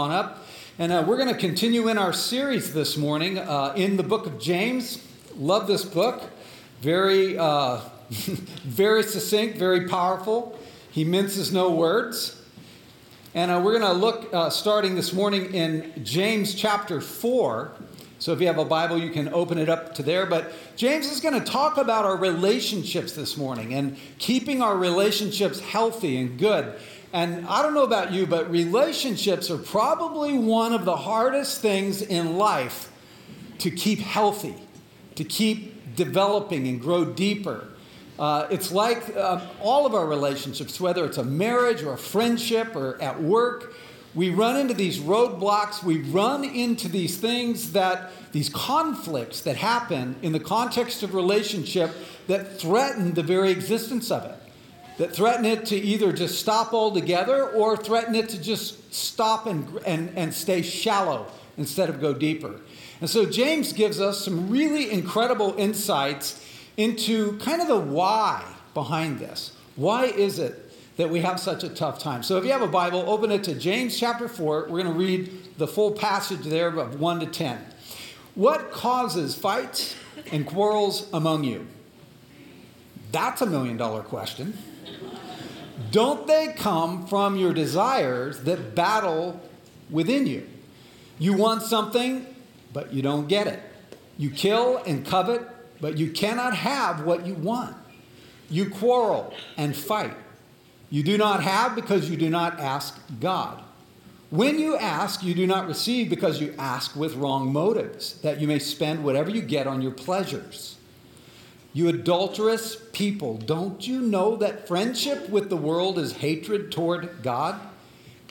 on 0.00 0.10
up. 0.10 0.38
And 0.78 0.92
uh, 0.92 1.04
we're 1.06 1.18
going 1.18 1.28
to 1.28 1.38
continue 1.38 1.88
in 1.88 1.98
our 1.98 2.14
series 2.14 2.72
this 2.72 2.96
morning 2.96 3.38
uh, 3.38 3.74
in 3.76 3.98
the 3.98 4.02
book 4.02 4.24
of 4.24 4.38
James. 4.38 5.06
Love 5.36 5.66
this 5.66 5.84
book. 5.84 6.22
Very, 6.80 7.36
uh, 7.36 7.82
very 8.08 9.02
succinct, 9.02 9.58
very 9.58 9.86
powerful. 9.88 10.58
He 10.90 11.04
minces 11.04 11.52
no 11.52 11.70
words. 11.70 12.40
And 13.34 13.50
uh, 13.50 13.60
we're 13.62 13.78
going 13.78 13.92
to 13.92 13.98
look 13.98 14.32
uh, 14.32 14.48
starting 14.48 14.94
this 14.94 15.12
morning 15.12 15.52
in 15.52 15.92
James 16.02 16.54
chapter 16.54 17.02
4. 17.02 17.72
So 18.18 18.32
if 18.32 18.40
you 18.40 18.46
have 18.46 18.56
a 18.56 18.64
Bible, 18.64 18.96
you 18.96 19.10
can 19.10 19.28
open 19.34 19.58
it 19.58 19.68
up 19.68 19.94
to 19.96 20.02
there. 20.02 20.24
But 20.24 20.50
James 20.76 21.10
is 21.10 21.20
going 21.20 21.38
to 21.38 21.44
talk 21.44 21.76
about 21.76 22.06
our 22.06 22.16
relationships 22.16 23.12
this 23.12 23.36
morning 23.36 23.74
and 23.74 23.98
keeping 24.18 24.62
our 24.62 24.78
relationships 24.78 25.60
healthy 25.60 26.16
and 26.16 26.38
good. 26.38 26.74
And 27.12 27.46
I 27.46 27.62
don't 27.62 27.74
know 27.74 27.82
about 27.82 28.12
you, 28.12 28.26
but 28.26 28.50
relationships 28.50 29.50
are 29.50 29.58
probably 29.58 30.38
one 30.38 30.72
of 30.72 30.84
the 30.84 30.96
hardest 30.96 31.60
things 31.60 32.02
in 32.02 32.36
life 32.36 32.90
to 33.58 33.70
keep 33.70 33.98
healthy, 33.98 34.54
to 35.16 35.24
keep 35.24 35.96
developing 35.96 36.68
and 36.68 36.80
grow 36.80 37.04
deeper. 37.04 37.66
Uh, 38.16 38.46
it's 38.50 38.70
like 38.70 39.16
uh, 39.16 39.40
all 39.60 39.86
of 39.86 39.94
our 39.94 40.06
relationships, 40.06 40.80
whether 40.80 41.04
it's 41.04 41.18
a 41.18 41.24
marriage 41.24 41.82
or 41.82 41.94
a 41.94 41.98
friendship 41.98 42.76
or 42.76 43.00
at 43.02 43.20
work, 43.20 43.74
we 44.14 44.30
run 44.30 44.56
into 44.56 44.74
these 44.74 44.98
roadblocks, 44.98 45.82
we 45.82 46.02
run 46.02 46.44
into 46.44 46.88
these 46.88 47.16
things 47.16 47.72
that, 47.72 48.12
these 48.32 48.48
conflicts 48.48 49.40
that 49.42 49.56
happen 49.56 50.16
in 50.22 50.32
the 50.32 50.40
context 50.40 51.02
of 51.02 51.14
relationship 51.14 51.90
that 52.26 52.60
threaten 52.60 53.14
the 53.14 53.22
very 53.22 53.50
existence 53.50 54.10
of 54.10 54.24
it 54.24 54.49
that 54.98 55.14
threaten 55.14 55.44
it 55.44 55.66
to 55.66 55.76
either 55.76 56.12
just 56.12 56.38
stop 56.38 56.72
altogether 56.72 57.50
or 57.50 57.76
threaten 57.76 58.14
it 58.14 58.28
to 58.30 58.40
just 58.40 58.92
stop 58.92 59.46
and, 59.46 59.66
and, 59.86 60.12
and 60.16 60.34
stay 60.34 60.62
shallow 60.62 61.26
instead 61.56 61.88
of 61.88 62.00
go 62.00 62.12
deeper. 62.12 62.60
And 63.00 63.08
so 63.08 63.24
James 63.24 63.72
gives 63.72 64.00
us 64.00 64.24
some 64.24 64.50
really 64.50 64.90
incredible 64.90 65.54
insights 65.56 66.44
into 66.76 67.38
kind 67.38 67.62
of 67.62 67.68
the 67.68 67.78
why 67.78 68.44
behind 68.74 69.18
this. 69.18 69.52
Why 69.76 70.04
is 70.04 70.38
it 70.38 70.70
that 70.96 71.08
we 71.08 71.20
have 71.20 71.40
such 71.40 71.64
a 71.64 71.68
tough 71.68 71.98
time? 71.98 72.22
So 72.22 72.36
if 72.36 72.44
you 72.44 72.52
have 72.52 72.62
a 72.62 72.66
Bible, 72.66 73.04
open 73.08 73.30
it 73.30 73.44
to 73.44 73.54
James 73.54 73.98
chapter 73.98 74.28
4. 74.28 74.62
We're 74.62 74.82
going 74.82 74.84
to 74.86 74.92
read 74.92 75.56
the 75.56 75.66
full 75.66 75.92
passage 75.92 76.42
there 76.42 76.68
of 76.68 77.00
1 77.00 77.20
to 77.20 77.26
10. 77.26 77.58
What 78.34 78.70
causes 78.70 79.34
fights 79.34 79.96
and 80.30 80.46
quarrels 80.46 81.08
among 81.12 81.44
you? 81.44 81.66
That's 83.12 83.42
a 83.42 83.46
million 83.46 83.76
dollar 83.76 84.02
question. 84.02 84.56
Don't 85.90 86.26
they 86.26 86.54
come 86.56 87.06
from 87.06 87.36
your 87.36 87.52
desires 87.52 88.42
that 88.44 88.74
battle 88.74 89.40
within 89.88 90.26
you? 90.26 90.46
You 91.18 91.34
want 91.34 91.62
something, 91.62 92.26
but 92.72 92.92
you 92.92 93.02
don't 93.02 93.28
get 93.28 93.46
it. 93.46 93.60
You 94.16 94.30
kill 94.30 94.78
and 94.86 95.04
covet, 95.04 95.42
but 95.80 95.98
you 95.98 96.10
cannot 96.10 96.56
have 96.56 97.04
what 97.04 97.26
you 97.26 97.34
want. 97.34 97.76
You 98.50 98.68
quarrel 98.68 99.34
and 99.56 99.76
fight. 99.76 100.14
You 100.90 101.02
do 101.02 101.16
not 101.16 101.42
have 101.42 101.74
because 101.74 102.10
you 102.10 102.16
do 102.16 102.28
not 102.28 102.58
ask 102.58 102.98
God. 103.20 103.62
When 104.30 104.58
you 104.58 104.76
ask, 104.76 105.22
you 105.22 105.34
do 105.34 105.46
not 105.46 105.66
receive 105.66 106.08
because 106.08 106.40
you 106.40 106.54
ask 106.58 106.94
with 106.94 107.16
wrong 107.16 107.52
motives, 107.52 108.20
that 108.20 108.40
you 108.40 108.46
may 108.46 108.58
spend 108.58 109.02
whatever 109.02 109.30
you 109.30 109.42
get 109.42 109.66
on 109.66 109.82
your 109.82 109.92
pleasures. 109.92 110.76
You 111.72 111.88
adulterous 111.88 112.76
people, 112.92 113.36
don't 113.36 113.86
you 113.86 114.00
know 114.00 114.36
that 114.36 114.66
friendship 114.66 115.28
with 115.28 115.50
the 115.50 115.56
world 115.56 115.98
is 115.98 116.14
hatred 116.14 116.72
toward 116.72 117.22
God? 117.22 117.60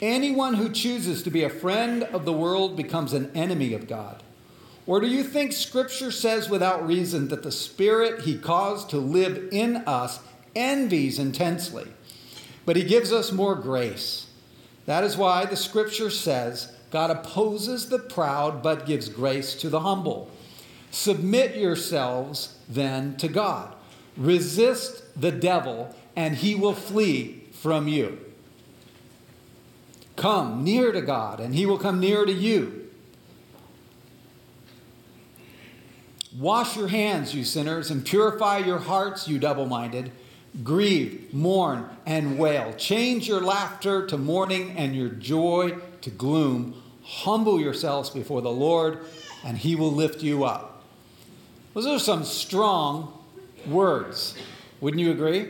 Anyone 0.02 0.56
who 0.56 0.70
chooses 0.70 1.24
to 1.24 1.32
be 1.32 1.44
a 1.44 1.50
friend 1.50 2.04
of 2.04 2.26
the 2.26 2.34
world 2.34 2.76
becomes 2.76 3.14
an 3.14 3.32
enemy 3.36 3.74
of 3.74 3.88
God. 3.88 4.24
Or 4.86 5.00
do 5.00 5.08
you 5.08 5.24
think 5.24 5.54
Scripture 5.54 6.12
says 6.12 6.50
without 6.50 6.86
reason 6.86 7.28
that 7.30 7.44
the 7.44 7.52
Spirit 7.52 8.22
He 8.22 8.38
caused 8.38 8.90
to 8.90 8.98
live 8.98 9.48
in 9.52 9.78
us 9.78 10.20
envies 10.56 11.20
intensely? 11.20 11.88
But 12.66 12.76
He 12.76 12.84
gives 12.84 13.14
us 13.14 13.32
more 13.32 13.56
grace. 13.56 14.28
That 14.86 15.04
is 15.04 15.16
why 15.16 15.46
the 15.46 15.56
Scripture 15.56 16.10
says 16.10 16.74
God 16.92 17.12
opposes 17.12 17.90
the 17.90 18.00
proud 18.00 18.64
but 18.64 18.86
gives 18.86 19.08
grace 19.10 19.54
to 19.56 19.70
the 19.70 19.82
humble. 19.82 20.30
Submit 20.92 21.56
yourselves 21.56 22.58
then 22.68 23.16
to 23.18 23.28
God. 23.28 23.74
Resist 24.18 25.04
the 25.20 25.32
devil, 25.32 25.96
and 26.16 26.36
he 26.36 26.56
will 26.56 26.74
flee 26.74 27.44
from 27.52 27.88
you. 27.88 28.20
Come 30.16 30.64
near 30.64 30.92
to 30.92 31.02
God, 31.02 31.40
and 31.40 31.56
he 31.56 31.66
will 31.66 31.78
come 31.78 32.00
near 32.00 32.26
to 32.26 32.34
you. 32.34 32.90
Wash 36.38 36.78
your 36.78 36.90
hands, 36.90 37.34
you 37.34 37.44
sinners, 37.44 37.90
and 37.90 38.06
purify 38.06 38.60
your 38.60 38.80
hearts, 38.80 39.28
you 39.28 39.40
double 39.40 39.66
minded. 39.66 40.12
Grieve, 40.64 41.34
mourn, 41.34 41.90
and 42.06 42.38
wail. 42.38 42.74
Change 42.74 43.28
your 43.28 43.42
laughter 43.42 44.06
to 44.08 44.18
mourning 44.18 44.72
and 44.78 44.96
your 44.96 45.10
joy 45.10 45.78
to 46.02 46.10
gloom. 46.10 46.82
Humble 47.04 47.60
yourselves 47.60 48.10
before 48.10 48.42
the 48.42 48.52
Lord, 48.52 49.00
and 49.44 49.58
he 49.58 49.76
will 49.76 49.92
lift 49.92 50.22
you 50.22 50.44
up. 50.44 50.69
Those 51.80 51.88
are 51.88 52.00
some 52.00 52.26
strong 52.26 53.18
words. 53.66 54.36
Wouldn't 54.82 55.00
you 55.00 55.12
agree? 55.12 55.48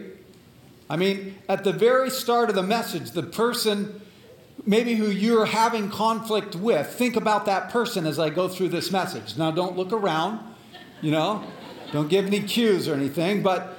I 0.88 0.96
mean, 0.96 1.40
at 1.50 1.64
the 1.64 1.74
very 1.74 2.12
start 2.12 2.50
of 2.50 2.56
the 2.56 2.62
message, 2.62 3.10
the 3.12 3.24
person 3.24 4.00
maybe 4.64 4.94
who 4.94 5.08
you're 5.08 5.48
having 5.48 5.90
conflict 5.90 6.56
with, 6.56 6.86
think 6.86 7.16
about 7.16 7.48
that 7.48 7.72
person 7.72 8.06
as 8.06 8.20
I 8.20 8.30
go 8.30 8.48
through 8.48 8.70
this 8.70 8.92
message. 8.92 9.38
Now, 9.38 9.50
don't 9.50 9.76
look 9.76 9.92
around, 9.92 10.40
you 11.02 11.10
know, 11.10 11.44
don't 11.92 12.10
give 12.10 12.28
any 12.28 12.42
cues 12.42 12.88
or 12.88 12.94
anything, 12.94 13.42
but, 13.42 13.76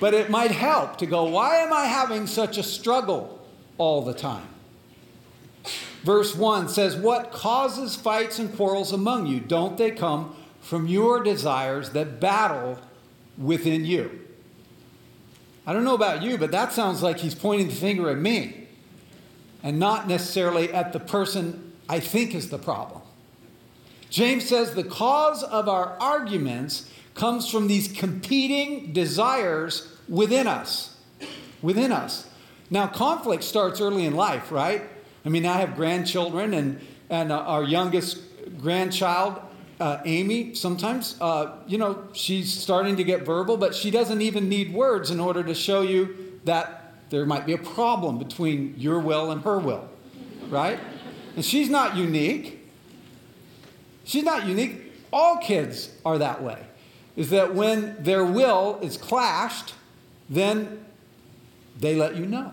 but 0.00 0.14
it 0.14 0.30
might 0.30 0.52
help 0.52 0.96
to 0.98 1.06
go, 1.06 1.24
why 1.24 1.56
am 1.56 1.70
I 1.70 1.84
having 1.84 2.26
such 2.26 2.56
a 2.56 2.62
struggle 2.62 3.46
all 3.76 4.00
the 4.00 4.14
time? 4.14 4.48
Verse 6.02 6.34
1 6.34 6.70
says, 6.70 6.96
What 6.96 7.30
causes 7.30 7.94
fights 7.94 8.38
and 8.38 8.56
quarrels 8.56 8.90
among 8.90 9.26
you? 9.26 9.38
Don't 9.38 9.76
they 9.76 9.90
come 9.90 10.34
from 10.60 10.86
your 10.86 11.22
desires 11.22 11.90
that 11.90 12.20
battle 12.20 12.78
within 13.38 13.84
you. 13.84 14.20
I 15.66 15.72
don't 15.72 15.84
know 15.84 15.94
about 15.94 16.22
you, 16.22 16.38
but 16.38 16.50
that 16.52 16.72
sounds 16.72 17.02
like 17.02 17.18
he's 17.18 17.34
pointing 17.34 17.68
the 17.68 17.74
finger 17.74 18.10
at 18.10 18.18
me 18.18 18.68
and 19.62 19.78
not 19.78 20.08
necessarily 20.08 20.72
at 20.72 20.92
the 20.92 21.00
person 21.00 21.72
I 21.88 22.00
think 22.00 22.34
is 22.34 22.50
the 22.50 22.58
problem. 22.58 23.02
James 24.10 24.48
says 24.48 24.74
the 24.74 24.84
cause 24.84 25.42
of 25.42 25.68
our 25.68 25.96
arguments 26.00 26.90
comes 27.14 27.48
from 27.48 27.68
these 27.68 27.88
competing 27.92 28.92
desires 28.92 29.96
within 30.08 30.46
us. 30.46 30.96
Within 31.62 31.92
us. 31.92 32.28
Now, 32.70 32.86
conflict 32.86 33.44
starts 33.44 33.80
early 33.80 34.04
in 34.04 34.14
life, 34.14 34.50
right? 34.50 34.82
I 35.24 35.28
mean, 35.28 35.44
I 35.44 35.58
have 35.58 35.76
grandchildren, 35.76 36.54
and, 36.54 36.80
and 37.10 37.32
our 37.32 37.62
youngest 37.62 38.18
grandchild 38.58 39.40
uh, 39.80 40.02
Amy, 40.04 40.54
sometimes, 40.54 41.16
uh, 41.20 41.52
you 41.66 41.78
know, 41.78 42.04
she's 42.12 42.52
starting 42.52 42.96
to 42.96 43.04
get 43.04 43.22
verbal, 43.22 43.56
but 43.56 43.74
she 43.74 43.90
doesn't 43.90 44.20
even 44.20 44.48
need 44.48 44.74
words 44.74 45.10
in 45.10 45.18
order 45.18 45.42
to 45.42 45.54
show 45.54 45.80
you 45.80 46.38
that 46.44 46.92
there 47.08 47.24
might 47.24 47.46
be 47.46 47.54
a 47.54 47.58
problem 47.58 48.18
between 48.18 48.74
your 48.76 49.00
will 49.00 49.30
and 49.30 49.42
her 49.42 49.58
will, 49.58 49.88
right? 50.50 50.78
And 51.34 51.44
she's 51.44 51.70
not 51.70 51.96
unique. 51.96 52.68
She's 54.04 54.24
not 54.24 54.46
unique. 54.46 54.92
All 55.12 55.38
kids 55.38 55.90
are 56.04 56.18
that 56.18 56.42
way. 56.42 56.66
Is 57.16 57.30
that 57.30 57.54
when 57.54 58.02
their 58.02 58.24
will 58.24 58.78
is 58.82 58.96
clashed, 58.96 59.74
then 60.28 60.84
they 61.78 61.96
let 61.96 62.16
you 62.16 62.26
know. 62.26 62.52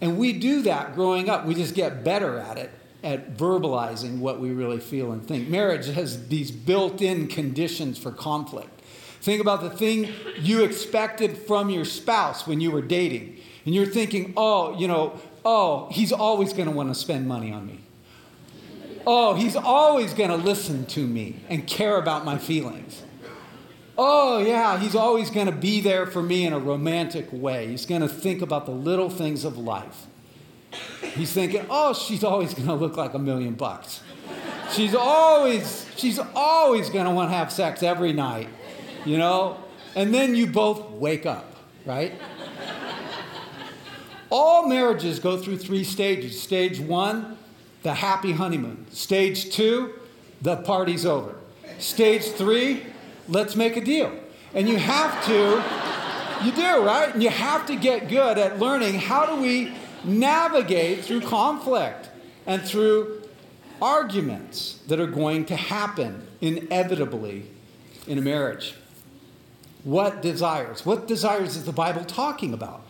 And 0.00 0.16
we 0.16 0.32
do 0.32 0.62
that 0.62 0.94
growing 0.94 1.28
up. 1.28 1.44
We 1.44 1.54
just 1.54 1.74
get 1.74 2.02
better 2.02 2.38
at 2.38 2.56
it 2.56 2.70
at 3.02 3.36
verbalizing 3.36 4.18
what 4.18 4.40
we 4.40 4.50
really 4.50 4.80
feel 4.80 5.12
and 5.12 5.26
think. 5.26 5.48
Marriage 5.48 5.86
has 5.86 6.28
these 6.28 6.50
built 6.50 7.00
in 7.00 7.28
conditions 7.28 7.98
for 7.98 8.10
conflict. 8.10 8.82
Think 9.20 9.40
about 9.40 9.60
the 9.60 9.70
thing 9.70 10.12
you 10.40 10.64
expected 10.64 11.36
from 11.36 11.70
your 11.70 11.84
spouse 11.84 12.46
when 12.46 12.60
you 12.60 12.70
were 12.70 12.82
dating. 12.82 13.38
And 13.64 13.74
you're 13.74 13.86
thinking, 13.86 14.32
oh, 14.36 14.78
you 14.78 14.88
know, 14.88 15.20
oh, 15.44 15.88
he's 15.90 16.12
always 16.12 16.52
going 16.52 16.68
to 16.68 16.74
want 16.74 16.88
to 16.88 16.94
spend 16.94 17.28
money 17.28 17.52
on 17.52 17.66
me. 17.66 17.80
Oh, 19.06 19.34
he's 19.34 19.56
always 19.56 20.12
going 20.14 20.30
to 20.30 20.36
listen 20.36 20.86
to 20.86 21.06
me 21.06 21.40
and 21.48 21.66
care 21.66 21.96
about 21.96 22.24
my 22.24 22.38
feelings. 22.38 23.02
Oh, 23.96 24.38
yeah, 24.38 24.78
he's 24.78 24.94
always 24.94 25.30
going 25.30 25.46
to 25.46 25.52
be 25.52 25.80
there 25.80 26.06
for 26.06 26.22
me 26.22 26.46
in 26.46 26.52
a 26.52 26.58
romantic 26.58 27.28
way. 27.32 27.68
He's 27.68 27.84
going 27.84 28.02
to 28.02 28.08
think 28.08 28.42
about 28.42 28.64
the 28.64 28.72
little 28.72 29.10
things 29.10 29.44
of 29.44 29.58
life. 29.58 30.06
He's 31.14 31.32
thinking, 31.32 31.66
oh, 31.70 31.94
she's 31.94 32.22
always 32.22 32.54
going 32.54 32.68
to 32.68 32.74
look 32.74 32.96
like 32.96 33.14
a 33.14 33.18
million 33.18 33.54
bucks. 33.54 34.02
She's 34.72 34.94
always, 34.94 35.86
she's 35.96 36.18
always 36.34 36.90
going 36.90 37.06
to 37.06 37.10
want 37.10 37.30
to 37.30 37.36
have 37.36 37.50
sex 37.50 37.82
every 37.82 38.12
night, 38.12 38.48
you 39.04 39.18
know? 39.18 39.56
And 39.96 40.14
then 40.14 40.34
you 40.34 40.46
both 40.46 40.90
wake 40.90 41.26
up, 41.26 41.56
right? 41.86 42.12
All 44.30 44.68
marriages 44.68 45.18
go 45.18 45.38
through 45.38 45.56
three 45.58 45.84
stages. 45.84 46.40
Stage 46.40 46.78
one, 46.78 47.38
the 47.82 47.94
happy 47.94 48.32
honeymoon. 48.32 48.86
Stage 48.90 49.50
two, 49.50 49.94
the 50.42 50.56
party's 50.56 51.06
over. 51.06 51.34
Stage 51.78 52.24
three, 52.24 52.84
let's 53.28 53.56
make 53.56 53.76
a 53.76 53.80
deal. 53.80 54.12
And 54.54 54.68
you 54.68 54.76
have 54.76 55.24
to, 55.26 56.44
you 56.44 56.52
do, 56.52 56.84
right? 56.84 57.10
And 57.12 57.22
you 57.22 57.30
have 57.30 57.66
to 57.66 57.76
get 57.76 58.08
good 58.08 58.36
at 58.38 58.58
learning 58.58 58.94
how 58.94 59.24
do 59.26 59.40
we 59.40 59.72
navigate 60.08 61.04
through 61.04 61.20
conflict 61.20 62.08
and 62.46 62.62
through 62.62 63.22
arguments 63.80 64.80
that 64.88 64.98
are 64.98 65.06
going 65.06 65.44
to 65.46 65.56
happen 65.56 66.26
inevitably 66.40 67.46
in 68.06 68.18
a 68.18 68.22
marriage. 68.22 68.74
What 69.84 70.22
desires? 70.22 70.84
What 70.84 71.06
desires 71.06 71.56
is 71.56 71.64
the 71.64 71.72
Bible 71.72 72.04
talking 72.04 72.52
about? 72.52 72.82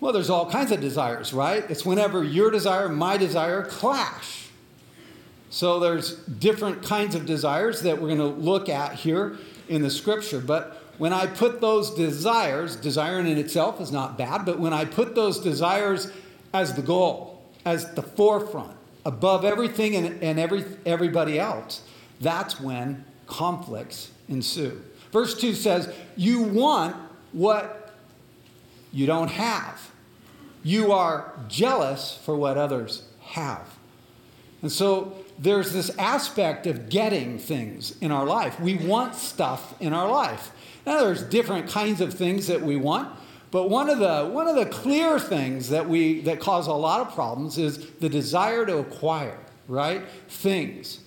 Well, 0.00 0.12
there's 0.12 0.28
all 0.28 0.50
kinds 0.50 0.70
of 0.70 0.80
desires, 0.80 1.32
right? 1.32 1.64
It's 1.70 1.86
whenever 1.86 2.22
your 2.22 2.50
desire 2.50 2.88
my 2.88 3.16
desire 3.16 3.64
clash. 3.64 4.48
So 5.48 5.78
there's 5.78 6.16
different 6.26 6.82
kinds 6.82 7.14
of 7.14 7.26
desires 7.26 7.82
that 7.82 8.00
we're 8.00 8.08
going 8.08 8.18
to 8.18 8.26
look 8.26 8.68
at 8.68 8.94
here 8.94 9.38
in 9.68 9.82
the 9.82 9.90
scripture. 9.90 10.40
But 10.40 10.82
when 10.98 11.12
I 11.12 11.26
put 11.26 11.60
those 11.60 11.94
desires, 11.94 12.76
desiring 12.76 13.26
in 13.26 13.38
itself 13.38 13.80
is 13.80 13.90
not 13.90 14.18
bad, 14.18 14.44
but 14.44 14.58
when 14.58 14.72
I 14.72 14.84
put 14.84 15.14
those 15.14 15.38
desires 15.38 16.12
as 16.54 16.72
the 16.74 16.82
goal, 16.82 17.42
as 17.66 17.92
the 17.94 18.02
forefront, 18.02 18.76
above 19.04 19.44
everything 19.44 19.96
and, 19.96 20.22
and 20.22 20.38
every, 20.38 20.64
everybody 20.86 21.38
else, 21.38 21.82
that's 22.20 22.58
when 22.60 23.04
conflicts 23.26 24.10
ensue. 24.28 24.80
Verse 25.12 25.38
2 25.38 25.54
says, 25.54 25.92
You 26.16 26.42
want 26.42 26.96
what 27.32 27.92
you 28.92 29.06
don't 29.06 29.30
have. 29.30 29.90
You 30.62 30.92
are 30.92 31.34
jealous 31.48 32.18
for 32.24 32.36
what 32.36 32.56
others 32.56 33.06
have. 33.20 33.76
And 34.62 34.72
so 34.72 35.12
there's 35.38 35.72
this 35.72 35.90
aspect 35.98 36.66
of 36.66 36.88
getting 36.88 37.38
things 37.38 37.96
in 38.00 38.10
our 38.10 38.24
life. 38.24 38.58
We 38.60 38.76
want 38.76 39.14
stuff 39.14 39.74
in 39.80 39.92
our 39.92 40.08
life. 40.08 40.52
Now, 40.86 41.00
there's 41.00 41.22
different 41.22 41.68
kinds 41.68 42.00
of 42.00 42.14
things 42.14 42.46
that 42.46 42.62
we 42.62 42.76
want, 42.76 43.14
but 43.54 43.70
one 43.70 43.88
of 43.88 44.00
the, 44.00 44.24
one 44.24 44.48
of 44.48 44.56
the 44.56 44.66
clear 44.66 45.20
things 45.20 45.68
that, 45.68 45.88
we, 45.88 46.22
that 46.22 46.40
cause 46.40 46.66
a 46.66 46.72
lot 46.72 47.00
of 47.02 47.14
problems 47.14 47.56
is 47.56 47.88
the 48.00 48.08
desire 48.08 48.66
to 48.66 48.78
acquire, 48.78 49.38
right? 49.68 50.02
Things. 50.26 50.98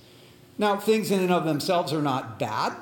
Now, 0.57 0.77
things 0.77 1.11
in 1.11 1.19
and 1.19 1.33
of 1.33 1.43
themselves 1.43 1.91
are 1.91 2.01
not 2.01 2.39
bad, 2.39 2.73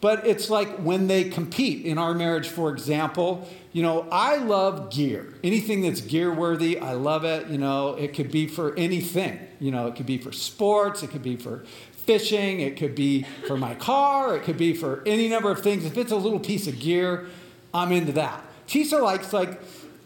but 0.00 0.26
it's 0.26 0.48
like 0.48 0.78
when 0.78 1.06
they 1.06 1.24
compete. 1.24 1.84
In 1.84 1.98
our 1.98 2.14
marriage, 2.14 2.48
for 2.48 2.70
example, 2.70 3.46
you 3.74 3.82
know, 3.82 4.08
I 4.10 4.36
love 4.38 4.90
gear. 4.90 5.34
Anything 5.44 5.82
that's 5.82 6.00
gear 6.00 6.32
worthy, 6.32 6.78
I 6.78 6.94
love 6.94 7.26
it. 7.26 7.48
You 7.48 7.58
know, 7.58 7.96
it 7.96 8.14
could 8.14 8.30
be 8.30 8.46
for 8.46 8.74
anything. 8.74 9.38
You 9.60 9.70
know, 9.70 9.86
it 9.86 9.96
could 9.96 10.06
be 10.06 10.16
for 10.16 10.32
sports, 10.32 11.02
it 11.02 11.10
could 11.10 11.22
be 11.22 11.36
for 11.36 11.66
fishing, 11.92 12.60
it 12.60 12.78
could 12.78 12.94
be 12.94 13.26
for 13.46 13.58
my 13.58 13.74
car, 13.74 14.34
it 14.34 14.44
could 14.44 14.56
be 14.56 14.72
for 14.72 15.02
any 15.04 15.28
number 15.28 15.50
of 15.50 15.62
things. 15.62 15.84
If 15.84 15.98
it's 15.98 16.10
a 16.10 16.16
little 16.16 16.40
piece 16.40 16.66
of 16.66 16.80
gear, 16.80 17.26
I'm 17.74 17.92
into 17.92 18.12
that. 18.12 18.42
Tisa 18.66 19.00
likes 19.02 19.32
like 19.32 19.60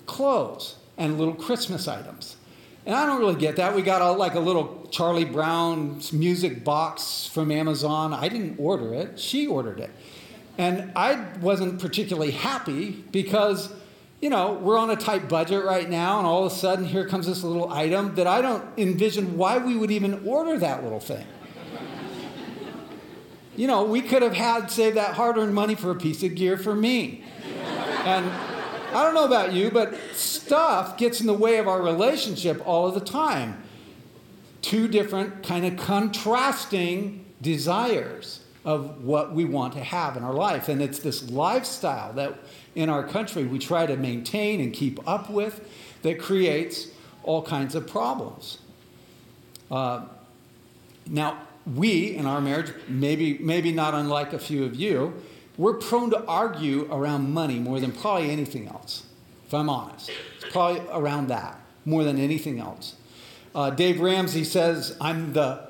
clothes 0.06 0.76
and 0.96 1.18
little 1.18 1.34
Christmas 1.34 1.88
items. 1.88 2.36
And 2.88 2.96
I 2.96 3.04
don't 3.04 3.20
really 3.20 3.34
get 3.34 3.56
that. 3.56 3.74
We 3.74 3.82
got 3.82 4.00
a, 4.00 4.12
like 4.12 4.34
a 4.34 4.40
little 4.40 4.88
Charlie 4.90 5.26
Brown 5.26 6.00
music 6.12 6.64
box 6.64 7.26
from 7.26 7.52
Amazon. 7.52 8.14
I 8.14 8.28
didn't 8.28 8.58
order 8.58 8.94
it, 8.94 9.20
she 9.20 9.46
ordered 9.46 9.78
it. 9.80 9.90
And 10.56 10.90
I 10.96 11.24
wasn't 11.40 11.80
particularly 11.80 12.32
happy 12.32 13.04
because, 13.12 13.72
you 14.20 14.28
know, 14.28 14.54
we're 14.54 14.78
on 14.78 14.90
a 14.90 14.96
tight 14.96 15.28
budget 15.28 15.64
right 15.64 15.88
now, 15.88 16.18
and 16.18 16.26
all 16.26 16.46
of 16.46 16.52
a 16.52 16.54
sudden 16.54 16.84
here 16.84 17.06
comes 17.06 17.26
this 17.26 17.44
little 17.44 17.70
item 17.72 18.16
that 18.16 18.26
I 18.26 18.40
don't 18.40 18.64
envision 18.76 19.36
why 19.36 19.58
we 19.58 19.76
would 19.76 19.92
even 19.92 20.26
order 20.26 20.58
that 20.58 20.82
little 20.82 20.98
thing. 20.98 21.26
you 23.54 23.68
know, 23.68 23.84
we 23.84 24.00
could 24.00 24.22
have 24.22 24.32
had 24.32 24.68
saved 24.70 24.96
that 24.96 25.14
hard 25.14 25.36
earned 25.36 25.54
money 25.54 25.76
for 25.76 25.90
a 25.92 25.94
piece 25.94 26.24
of 26.24 26.34
gear 26.34 26.56
for 26.56 26.74
me. 26.74 27.22
And 28.06 28.30
I 28.94 29.02
don't 29.02 29.14
know 29.14 29.24
about 29.24 29.52
you, 29.52 29.70
but 29.70 29.94
stuff 30.12 30.96
gets 30.96 31.20
in 31.20 31.26
the 31.26 31.34
way 31.34 31.58
of 31.58 31.68
our 31.68 31.82
relationship 31.82 32.66
all 32.66 32.86
of 32.86 32.94
the 32.94 33.00
time. 33.00 33.62
Two 34.62 34.88
different, 34.88 35.42
kind 35.42 35.66
of 35.66 35.76
contrasting 35.76 37.24
desires 37.40 38.40
of 38.64 39.04
what 39.04 39.32
we 39.32 39.44
want 39.44 39.72
to 39.74 39.82
have 39.82 40.16
in 40.16 40.24
our 40.24 40.34
life. 40.34 40.68
And 40.68 40.82
it's 40.82 40.98
this 40.98 41.30
lifestyle 41.30 42.12
that 42.14 42.38
in 42.74 42.88
our 42.88 43.06
country 43.06 43.44
we 43.44 43.58
try 43.58 43.86
to 43.86 43.96
maintain 43.96 44.60
and 44.60 44.72
keep 44.72 45.06
up 45.08 45.30
with 45.30 45.68
that 46.02 46.18
creates 46.18 46.88
all 47.22 47.42
kinds 47.42 47.74
of 47.74 47.86
problems. 47.86 48.58
Uh, 49.70 50.06
now, 51.06 51.42
we 51.74 52.14
in 52.16 52.26
our 52.26 52.40
marriage, 52.40 52.72
maybe, 52.88 53.38
maybe 53.38 53.72
not 53.72 53.94
unlike 53.94 54.32
a 54.32 54.38
few 54.38 54.64
of 54.64 54.74
you, 54.74 55.14
we're 55.58 55.74
prone 55.74 56.10
to 56.10 56.24
argue 56.24 56.88
around 56.90 57.34
money 57.34 57.58
more 57.58 57.80
than 57.80 57.92
probably 57.92 58.30
anything 58.30 58.68
else, 58.68 59.04
if 59.46 59.52
I'm 59.52 59.68
honest. 59.68 60.10
It's 60.36 60.52
probably 60.52 60.80
around 60.90 61.28
that 61.28 61.60
more 61.84 62.04
than 62.04 62.18
anything 62.18 62.60
else. 62.60 62.94
Uh, 63.54 63.70
Dave 63.70 64.00
Ramsey 64.00 64.44
says, 64.44 64.96
I'm 65.00 65.32
the 65.32 65.68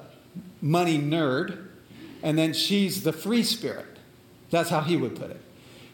money 0.60 0.98
nerd, 0.98 1.66
and 2.22 2.36
then 2.38 2.52
she's 2.52 3.02
the 3.02 3.12
free 3.12 3.42
spirit. 3.42 3.86
That's 4.50 4.68
how 4.68 4.80
he 4.80 4.96
would 4.96 5.16
put 5.16 5.30
it. 5.30 5.40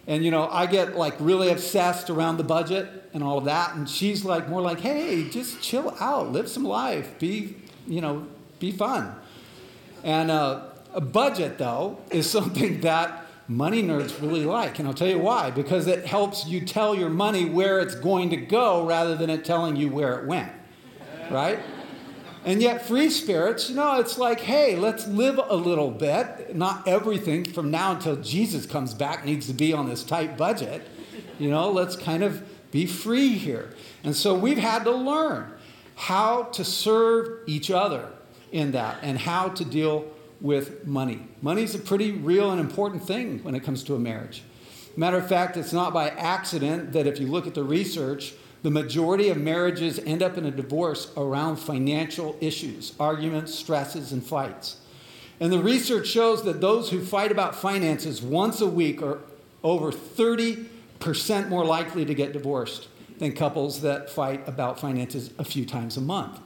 And 0.06 0.24
you 0.24 0.30
know, 0.30 0.48
I 0.48 0.66
get 0.66 0.96
like 0.96 1.14
really 1.18 1.50
obsessed 1.50 2.10
around 2.10 2.36
the 2.36 2.44
budget 2.44 2.88
and 3.14 3.22
all 3.22 3.38
of 3.38 3.44
that, 3.44 3.74
and 3.74 3.88
she's 3.88 4.24
like 4.24 4.48
more 4.48 4.60
like, 4.60 4.80
hey, 4.80 5.28
just 5.28 5.62
chill 5.62 5.94
out, 6.00 6.32
live 6.32 6.48
some 6.48 6.64
life, 6.64 7.18
be, 7.18 7.56
you 7.86 8.00
know, 8.00 8.26
be 8.58 8.72
fun. 8.72 9.14
And 10.02 10.30
uh, 10.30 10.62
a 10.92 11.00
budget, 11.00 11.58
though, 11.58 11.98
is 12.10 12.28
something 12.38 12.80
that 12.80 13.23
money 13.48 13.82
nerds 13.82 14.20
really 14.20 14.44
like. 14.44 14.78
And 14.78 14.88
I'll 14.88 14.94
tell 14.94 15.08
you 15.08 15.18
why. 15.18 15.50
Because 15.50 15.86
it 15.86 16.06
helps 16.06 16.46
you 16.46 16.64
tell 16.64 16.94
your 16.94 17.10
money 17.10 17.44
where 17.44 17.80
it's 17.80 17.94
going 17.94 18.30
to 18.30 18.36
go 18.36 18.86
rather 18.86 19.14
than 19.16 19.30
it 19.30 19.44
telling 19.44 19.76
you 19.76 19.88
where 19.88 20.18
it 20.18 20.26
went. 20.26 20.52
Right? 21.30 21.58
And 22.44 22.60
yet, 22.60 22.86
free 22.86 23.08
spirits, 23.08 23.70
you 23.70 23.76
know, 23.76 23.98
it's 23.98 24.18
like, 24.18 24.40
hey, 24.40 24.76
let's 24.76 25.06
live 25.06 25.40
a 25.42 25.56
little 25.56 25.90
bit. 25.90 26.54
Not 26.54 26.86
everything 26.86 27.44
from 27.44 27.70
now 27.70 27.92
until 27.92 28.16
Jesus 28.16 28.66
comes 28.66 28.92
back 28.92 29.24
needs 29.24 29.46
to 29.46 29.54
be 29.54 29.72
on 29.72 29.88
this 29.88 30.04
tight 30.04 30.36
budget. 30.36 30.86
You 31.38 31.50
know, 31.50 31.70
let's 31.70 31.96
kind 31.96 32.22
of 32.22 32.46
be 32.70 32.84
free 32.84 33.30
here. 33.30 33.72
And 34.02 34.14
so 34.14 34.34
we've 34.34 34.58
had 34.58 34.84
to 34.84 34.90
learn 34.90 35.52
how 35.96 36.44
to 36.44 36.64
serve 36.64 37.40
each 37.46 37.70
other 37.70 38.08
in 38.52 38.72
that 38.72 38.98
and 39.02 39.18
how 39.18 39.48
to 39.48 39.64
deal 39.64 40.04
with 40.40 40.86
money. 40.86 41.26
Money 41.42 41.62
is 41.62 41.74
a 41.74 41.78
pretty 41.78 42.12
real 42.12 42.50
and 42.50 42.60
important 42.60 43.06
thing 43.06 43.42
when 43.42 43.54
it 43.54 43.60
comes 43.60 43.82
to 43.84 43.94
a 43.94 43.98
marriage. 43.98 44.42
Matter 44.96 45.16
of 45.16 45.28
fact, 45.28 45.56
it's 45.56 45.72
not 45.72 45.92
by 45.92 46.10
accident 46.10 46.92
that 46.92 47.06
if 47.06 47.18
you 47.18 47.26
look 47.26 47.46
at 47.46 47.54
the 47.54 47.64
research, 47.64 48.34
the 48.62 48.70
majority 48.70 49.28
of 49.28 49.36
marriages 49.36 49.98
end 49.98 50.22
up 50.22 50.38
in 50.38 50.46
a 50.46 50.50
divorce 50.50 51.12
around 51.16 51.56
financial 51.56 52.36
issues, 52.40 52.94
arguments, 52.98 53.54
stresses, 53.54 54.12
and 54.12 54.24
fights. 54.24 54.78
And 55.40 55.52
the 55.52 55.58
research 55.58 56.06
shows 56.06 56.44
that 56.44 56.60
those 56.60 56.90
who 56.90 57.04
fight 57.04 57.32
about 57.32 57.54
finances 57.54 58.22
once 58.22 58.60
a 58.60 58.66
week 58.66 59.02
are 59.02 59.20
over 59.62 59.90
30% 59.90 60.68
more 61.48 61.64
likely 61.64 62.04
to 62.04 62.14
get 62.14 62.32
divorced 62.32 62.88
than 63.18 63.32
couples 63.32 63.80
that 63.82 64.10
fight 64.10 64.46
about 64.48 64.80
finances 64.80 65.30
a 65.38 65.44
few 65.44 65.66
times 65.66 65.96
a 65.96 66.00
month. 66.00 66.40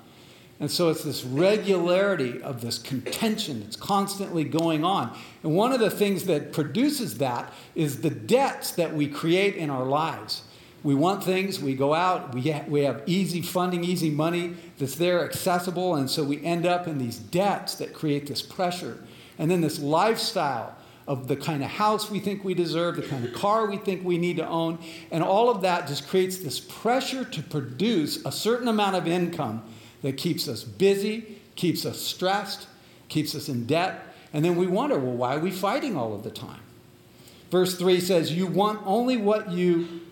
And 0.60 0.70
so 0.70 0.88
it's 0.88 1.04
this 1.04 1.24
regularity 1.24 2.42
of 2.42 2.60
this 2.60 2.78
contention 2.78 3.60
that's 3.60 3.76
constantly 3.76 4.42
going 4.42 4.84
on. 4.84 5.16
And 5.44 5.54
one 5.54 5.72
of 5.72 5.78
the 5.78 5.90
things 5.90 6.24
that 6.24 6.52
produces 6.52 7.18
that 7.18 7.52
is 7.76 8.00
the 8.00 8.10
debts 8.10 8.72
that 8.72 8.92
we 8.92 9.06
create 9.06 9.54
in 9.54 9.70
our 9.70 9.84
lives. 9.84 10.42
We 10.82 10.94
want 10.94 11.22
things, 11.24 11.60
we 11.60 11.74
go 11.74 11.94
out, 11.94 12.34
we, 12.34 12.54
we 12.68 12.82
have 12.82 13.02
easy 13.06 13.42
funding, 13.42 13.84
easy 13.84 14.10
money 14.10 14.54
that's 14.78 14.94
there, 14.94 15.24
accessible, 15.24 15.96
and 15.96 16.08
so 16.08 16.22
we 16.24 16.44
end 16.44 16.66
up 16.66 16.86
in 16.86 16.98
these 16.98 17.18
debts 17.18 17.74
that 17.76 17.92
create 17.92 18.26
this 18.26 18.42
pressure. 18.42 18.98
And 19.38 19.50
then 19.50 19.60
this 19.60 19.80
lifestyle 19.80 20.76
of 21.06 21.26
the 21.26 21.36
kind 21.36 21.64
of 21.64 21.70
house 21.70 22.10
we 22.10 22.20
think 22.20 22.44
we 22.44 22.54
deserve, 22.54 22.96
the 22.96 23.02
kind 23.02 23.24
of 23.24 23.32
car 23.32 23.66
we 23.66 23.76
think 23.76 24.04
we 24.04 24.18
need 24.18 24.36
to 24.36 24.46
own, 24.46 24.78
and 25.10 25.22
all 25.22 25.50
of 25.50 25.62
that 25.62 25.88
just 25.88 26.08
creates 26.08 26.38
this 26.38 26.60
pressure 26.60 27.24
to 27.24 27.42
produce 27.42 28.24
a 28.24 28.32
certain 28.32 28.68
amount 28.68 28.94
of 28.94 29.06
income 29.06 29.62
that 30.02 30.16
keeps 30.16 30.48
us 30.48 30.64
busy, 30.64 31.40
keeps 31.56 31.84
us 31.84 32.00
stressed, 32.00 32.66
keeps 33.08 33.34
us 33.34 33.48
in 33.48 33.66
debt. 33.66 34.14
And 34.32 34.44
then 34.44 34.56
we 34.56 34.66
wonder, 34.66 34.98
well, 34.98 35.14
why 35.14 35.36
are 35.36 35.40
we 35.40 35.50
fighting 35.50 35.96
all 35.96 36.14
of 36.14 36.22
the 36.22 36.30
time? 36.30 36.60
Verse 37.50 37.76
3 37.76 38.00
says, 38.00 38.32
You 38.32 38.46
want 38.46 38.80
only 38.84 39.16
what 39.16 39.50
you, 39.50 40.02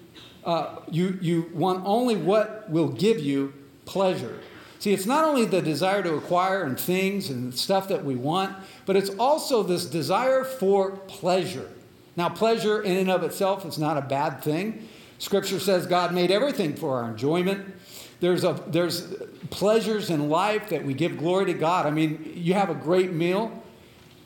uh, 0.44 0.76
you, 0.90 1.18
you 1.20 1.50
want 1.54 1.82
only 1.84 2.16
what 2.16 2.68
will 2.70 2.88
give 2.88 3.20
you 3.20 3.52
pleasure. 3.84 4.40
See, 4.78 4.92
it's 4.92 5.06
not 5.06 5.24
only 5.24 5.44
the 5.44 5.62
desire 5.62 6.02
to 6.02 6.14
acquire 6.14 6.62
and 6.62 6.78
things 6.78 7.30
and 7.30 7.54
stuff 7.54 7.88
that 7.88 8.04
we 8.04 8.14
want, 8.14 8.56
but 8.84 8.96
it's 8.96 9.10
also 9.10 9.62
this 9.62 9.86
desire 9.86 10.44
for 10.44 10.92
pleasure. 10.92 11.70
Now, 12.16 12.28
pleasure 12.28 12.82
in 12.82 12.96
and 12.96 13.10
of 13.10 13.22
itself 13.22 13.64
is 13.64 13.78
not 13.78 13.96
a 13.96 14.02
bad 14.02 14.42
thing. 14.42 14.88
Scripture 15.18 15.60
says 15.60 15.86
God 15.86 16.14
made 16.14 16.30
everything 16.30 16.74
for 16.74 16.98
our 16.98 17.10
enjoyment. 17.10 17.74
There's, 18.20 18.44
a, 18.44 18.60
there's 18.68 19.12
pleasures 19.50 20.10
in 20.10 20.28
life 20.30 20.70
that 20.70 20.84
we 20.84 20.94
give 20.94 21.18
glory 21.18 21.46
to 21.46 21.54
God. 21.54 21.86
I 21.86 21.90
mean, 21.90 22.32
you 22.34 22.54
have 22.54 22.70
a 22.70 22.74
great 22.74 23.12
meal 23.12 23.62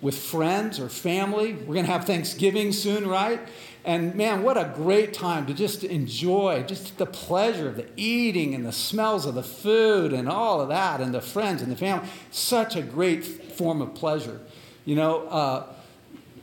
with 0.01 0.17
friends 0.17 0.79
or 0.79 0.89
family. 0.89 1.55
We're 1.55 1.75
going 1.75 1.87
to 1.87 1.93
have 1.93 2.05
Thanksgiving 2.05 2.73
soon, 2.73 3.07
right? 3.07 3.41
And 3.85 4.15
man, 4.15 4.43
what 4.43 4.57
a 4.57 4.73
great 4.75 5.13
time 5.13 5.47
to 5.47 5.55
just 5.55 5.85
enjoy 5.85 6.65
just 6.67 6.99
the 6.99 7.07
pleasure 7.07 7.69
of 7.69 7.77
the 7.77 7.87
eating 7.97 8.55
and 8.55 8.65
the 8.65 8.73
smells 8.73 9.27
of 9.27 9.35
the 9.35 9.43
food 9.43 10.13
and 10.13 10.29
all 10.29 10.61
of 10.61 10.69
that 10.69 11.01
and 11.01 11.15
the 11.15 11.21
friends 11.21 11.63
and 11.63 11.73
the 11.73 11.77
family. 11.77 12.07
Such 12.31 12.77
a 12.77 12.83
great 12.83 13.25
form 13.25 13.81
of 13.81 13.95
pleasure. 13.95 14.41
You 14.85 14.97
know, 14.97 15.27
uh, 15.29 15.67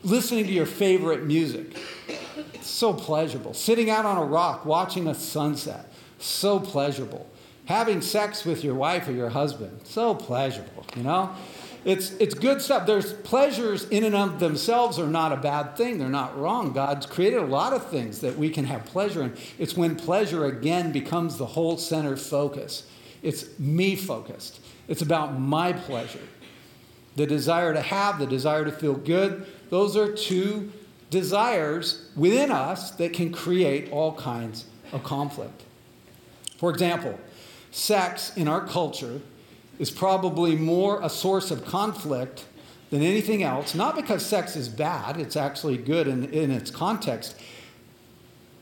listening 0.04 0.46
to 0.46 0.52
your 0.52 0.66
favorite 0.66 1.24
music. 1.24 1.78
So 2.62 2.94
pleasurable. 2.94 3.54
Sitting 3.54 3.90
out 3.90 4.06
on 4.06 4.18
a 4.18 4.24
rock 4.24 4.66
watching 4.66 5.08
a 5.08 5.16
sunset. 5.16 5.92
So 6.20 6.60
pleasurable. 6.60 7.30
Having 7.68 8.02
sex 8.02 8.44
with 8.44 8.64
your 8.64 8.76
wife 8.76 9.08
or 9.08 9.12
your 9.12 9.30
husband. 9.30 9.82
So 9.86 10.16
pleasurable, 10.16 10.86
you 10.96 11.04
know? 11.04 11.34
It's, 11.86 12.12
it's 12.14 12.34
good 12.34 12.62
stuff. 12.62 12.86
There's 12.86 13.14
pleasures 13.14 13.88
in 13.90 14.04
and 14.04 14.14
of 14.14 14.40
themselves 14.40 15.00
are 15.00 15.08
not 15.08 15.32
a 15.32 15.38
bad 15.38 15.78
thing. 15.78 16.00
They're 16.00 16.10
not 16.10 16.38
wrong. 16.38 16.74
God's 16.74 17.06
created 17.06 17.40
a 17.40 17.46
lot 17.46 17.72
of 17.72 17.90
things 17.90 18.20
that 18.20 18.38
we 18.38 18.50
can 18.50 18.66
have 18.66 18.86
pleasure 18.86 19.24
in. 19.24 19.38
It's 19.58 19.78
when 19.78 19.96
pleasure 19.96 20.46
again 20.46 20.92
becomes 20.92 21.38
the 21.38 21.46
whole 21.46 21.78
center 21.78 22.18
focus. 22.18 22.90
It's 23.22 23.58
me 23.58 23.96
focused. 23.96 24.60
It's 24.90 25.02
about 25.02 25.40
my 25.40 25.72
pleasure. 25.72 26.28
The 27.16 27.26
desire 27.26 27.74
to 27.74 27.82
have, 27.82 28.20
the 28.20 28.28
desire 28.28 28.66
to 28.66 28.72
feel 28.72 28.96
good, 28.96 29.48
those 29.70 29.96
are 29.96 30.12
two 30.12 30.72
desires 31.10 32.10
within 32.16 32.52
us 32.52 32.92
that 32.92 33.14
can 33.14 33.32
create 33.32 33.92
all 33.92 34.14
kinds 34.14 34.66
of 34.92 35.04
conflict. 35.04 35.64
For 36.58 36.70
example, 36.70 37.18
sex 37.78 38.32
in 38.36 38.48
our 38.48 38.66
culture 38.66 39.22
is 39.78 39.92
probably 39.92 40.56
more 40.56 41.00
a 41.04 41.10
source 41.10 41.52
of 41.52 41.64
conflict 41.64 42.46
than 42.90 43.04
anything 43.04 43.44
else, 43.44 43.76
not 43.76 43.96
because 43.96 44.26
sex 44.26 44.56
is 44.56 44.68
bad, 44.68 45.20
it's 45.20 45.36
actually 45.36 45.78
good 45.78 46.08
in, 46.08 46.26
in 46.34 46.50
its 46.50 46.72
context, 46.72 47.40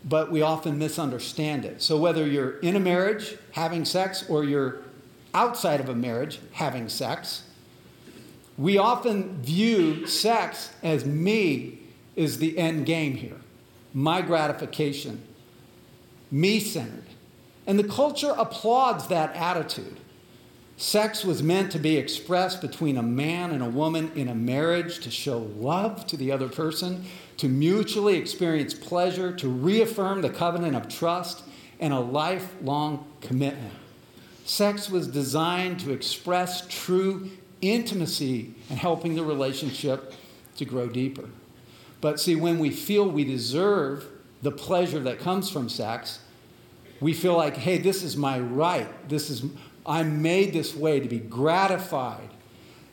but 0.03 0.31
we 0.31 0.41
often 0.41 0.77
misunderstand 0.77 1.63
it. 1.63 1.81
So, 1.81 1.97
whether 1.97 2.27
you're 2.27 2.59
in 2.59 2.75
a 2.75 2.79
marriage 2.79 3.37
having 3.51 3.85
sex 3.85 4.25
or 4.27 4.43
you're 4.43 4.81
outside 5.33 5.79
of 5.79 5.87
a 5.87 5.95
marriage 5.95 6.39
having 6.51 6.89
sex, 6.89 7.43
we 8.57 8.77
often 8.77 9.41
view 9.41 10.05
sex 10.07 10.71
as 10.83 11.05
me 11.05 11.79
is 12.15 12.39
the 12.39 12.57
end 12.57 12.85
game 12.85 13.15
here, 13.15 13.39
my 13.93 14.21
gratification, 14.21 15.21
me 16.31 16.59
centered. 16.59 17.04
And 17.67 17.79
the 17.79 17.83
culture 17.83 18.33
applauds 18.37 19.07
that 19.07 19.35
attitude. 19.35 19.99
Sex 20.77 21.23
was 21.23 21.41
meant 21.41 21.71
to 21.71 21.79
be 21.79 21.95
expressed 21.95 22.61
between 22.61 22.97
a 22.97 23.03
man 23.03 23.51
and 23.51 23.63
a 23.63 23.69
woman 23.69 24.11
in 24.15 24.27
a 24.27 24.35
marriage 24.35 24.99
to 24.99 25.09
show 25.09 25.39
love 25.39 26.05
to 26.07 26.17
the 26.17 26.31
other 26.31 26.49
person, 26.49 27.05
to 27.37 27.47
mutually 27.47 28.17
experience 28.17 28.73
pleasure, 28.73 29.33
to 29.35 29.47
reaffirm 29.47 30.21
the 30.21 30.29
covenant 30.29 30.75
of 30.75 30.89
trust, 30.89 31.43
and 31.79 31.93
a 31.93 31.99
lifelong 31.99 33.07
commitment. 33.21 33.73
Sex 34.43 34.89
was 34.89 35.07
designed 35.07 35.79
to 35.79 35.91
express 35.91 36.67
true 36.67 37.31
intimacy 37.61 38.53
and 38.69 38.77
helping 38.77 39.15
the 39.15 39.23
relationship 39.23 40.13
to 40.57 40.65
grow 40.65 40.87
deeper. 40.87 41.29
But 42.01 42.19
see, 42.19 42.35
when 42.35 42.59
we 42.59 42.69
feel 42.69 43.09
we 43.09 43.23
deserve 43.23 44.05
the 44.41 44.51
pleasure 44.51 44.99
that 44.99 45.19
comes 45.19 45.49
from 45.49 45.69
sex, 45.69 46.19
we 46.99 47.13
feel 47.13 47.35
like, 47.35 47.57
hey, 47.57 47.77
this 47.77 48.03
is 48.03 48.15
my 48.15 48.39
right. 48.39 49.09
This 49.09 49.29
is 49.29 49.43
I'm 49.85 50.21
made 50.21 50.53
this 50.53 50.75
way 50.75 50.99
to 50.99 51.07
be 51.07 51.19
gratified, 51.19 52.29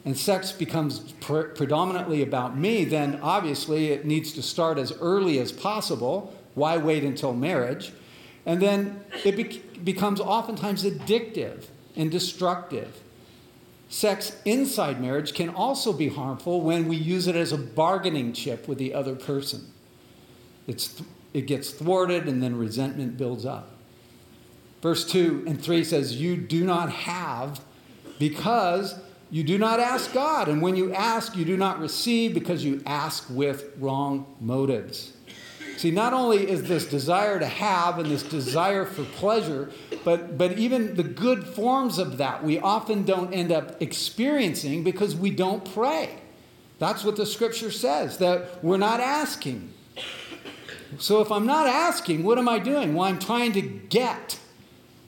and 0.05 0.17
sex 0.17 0.53
becomes 0.53 0.99
pre- 1.21 1.45
predominantly 1.45 2.23
about 2.23 2.57
me, 2.57 2.85
then 2.85 3.19
obviously 3.23 3.93
it 3.93 4.05
needs 4.05 4.33
to 4.35 4.43
start 4.43 4.79
as 4.79 4.93
early 5.01 5.39
as 5.39 5.53
possible. 5.53 6.35
Why 6.55 6.77
wait 6.77 7.03
until 7.03 7.33
marriage? 7.33 7.93
And 8.45 8.61
then 8.61 9.03
it 9.25 9.37
be- 9.37 9.63
becomes 9.83 10.21
oftentimes 10.21 10.85
addictive 10.85 11.67
and 11.97 12.11
destructive. 12.11 13.01
Sex 13.89 14.37
inside 14.45 15.01
marriage 15.01 15.35
can 15.35 15.49
also 15.51 15.93
be 15.93 16.09
harmful 16.09 16.61
when 16.61 16.89
we 16.89 16.97
use 16.97 17.27
it 17.27 17.37
as 17.37 17.53
a 17.53 17.59
bargaining 17.59 18.33
chip 18.33 18.67
with 18.67 18.79
the 18.79 18.93
other 18.93 19.15
person. 19.15 19.71
It's 20.67 21.03
it 21.33 21.47
gets 21.47 21.71
thwarted 21.71 22.27
and 22.27 22.43
then 22.43 22.57
resentment 22.57 23.17
builds 23.17 23.47
up. 23.47 23.72
Verse 24.83 25.05
2 25.05 25.45
and 25.47 25.63
3 25.63 25.85
says, 25.85 26.21
You 26.21 26.37
do 26.37 26.65
not 26.65 26.91
have 26.91 27.61
because 28.19 28.99
you 29.31 29.45
do 29.45 29.57
not 29.57 29.81
ask 29.81 30.13
God. 30.13 30.49
And 30.49 30.61
when 30.61 30.77
you 30.77 30.93
ask, 30.93 31.37
you 31.37 31.45
do 31.45 31.57
not 31.57 31.81
receive 31.81 32.35
because 32.35 32.65
you 32.65 32.83
ask 32.85 33.27
with 33.31 33.73
wrong 33.79 34.27
motives. 34.41 35.15
See, 35.79 35.91
not 35.91 36.13
only 36.13 36.49
is 36.49 36.65
this 36.65 36.85
desire 36.85 37.39
to 37.39 37.47
have 37.47 37.99
and 37.99 38.11
this 38.11 38.23
desire 38.23 38.85
for 38.85 39.05
pleasure, 39.05 39.71
but, 40.05 40.37
but 40.37 40.59
even 40.59 40.97
the 40.97 41.03
good 41.03 41.45
forms 41.45 41.99
of 41.99 42.19
that 42.19 42.45
we 42.45 42.59
often 42.59 43.05
don't 43.05 43.33
end 43.33 43.51
up 43.51 43.81
experiencing 43.81 44.85
because 44.85 45.17
we 45.17 45.31
don't 45.31 45.73
pray. 45.73 46.19
That's 46.79 47.05
what 47.05 47.17
the 47.17 47.27
scripture 47.27 47.71
says, 47.71 48.19
that 48.19 48.63
we're 48.63 48.77
not 48.77 49.01
asking. 49.01 49.73
So 50.99 51.21
if 51.21 51.33
I'm 51.33 51.47
not 51.47 51.67
asking, 51.67 52.23
what 52.23 52.39
am 52.39 52.49
I 52.49 52.59
doing? 52.59 52.95
Well, 52.95 53.09
I'm 53.09 53.19
trying 53.19 53.53
to 53.53 53.63
get. 53.63 54.39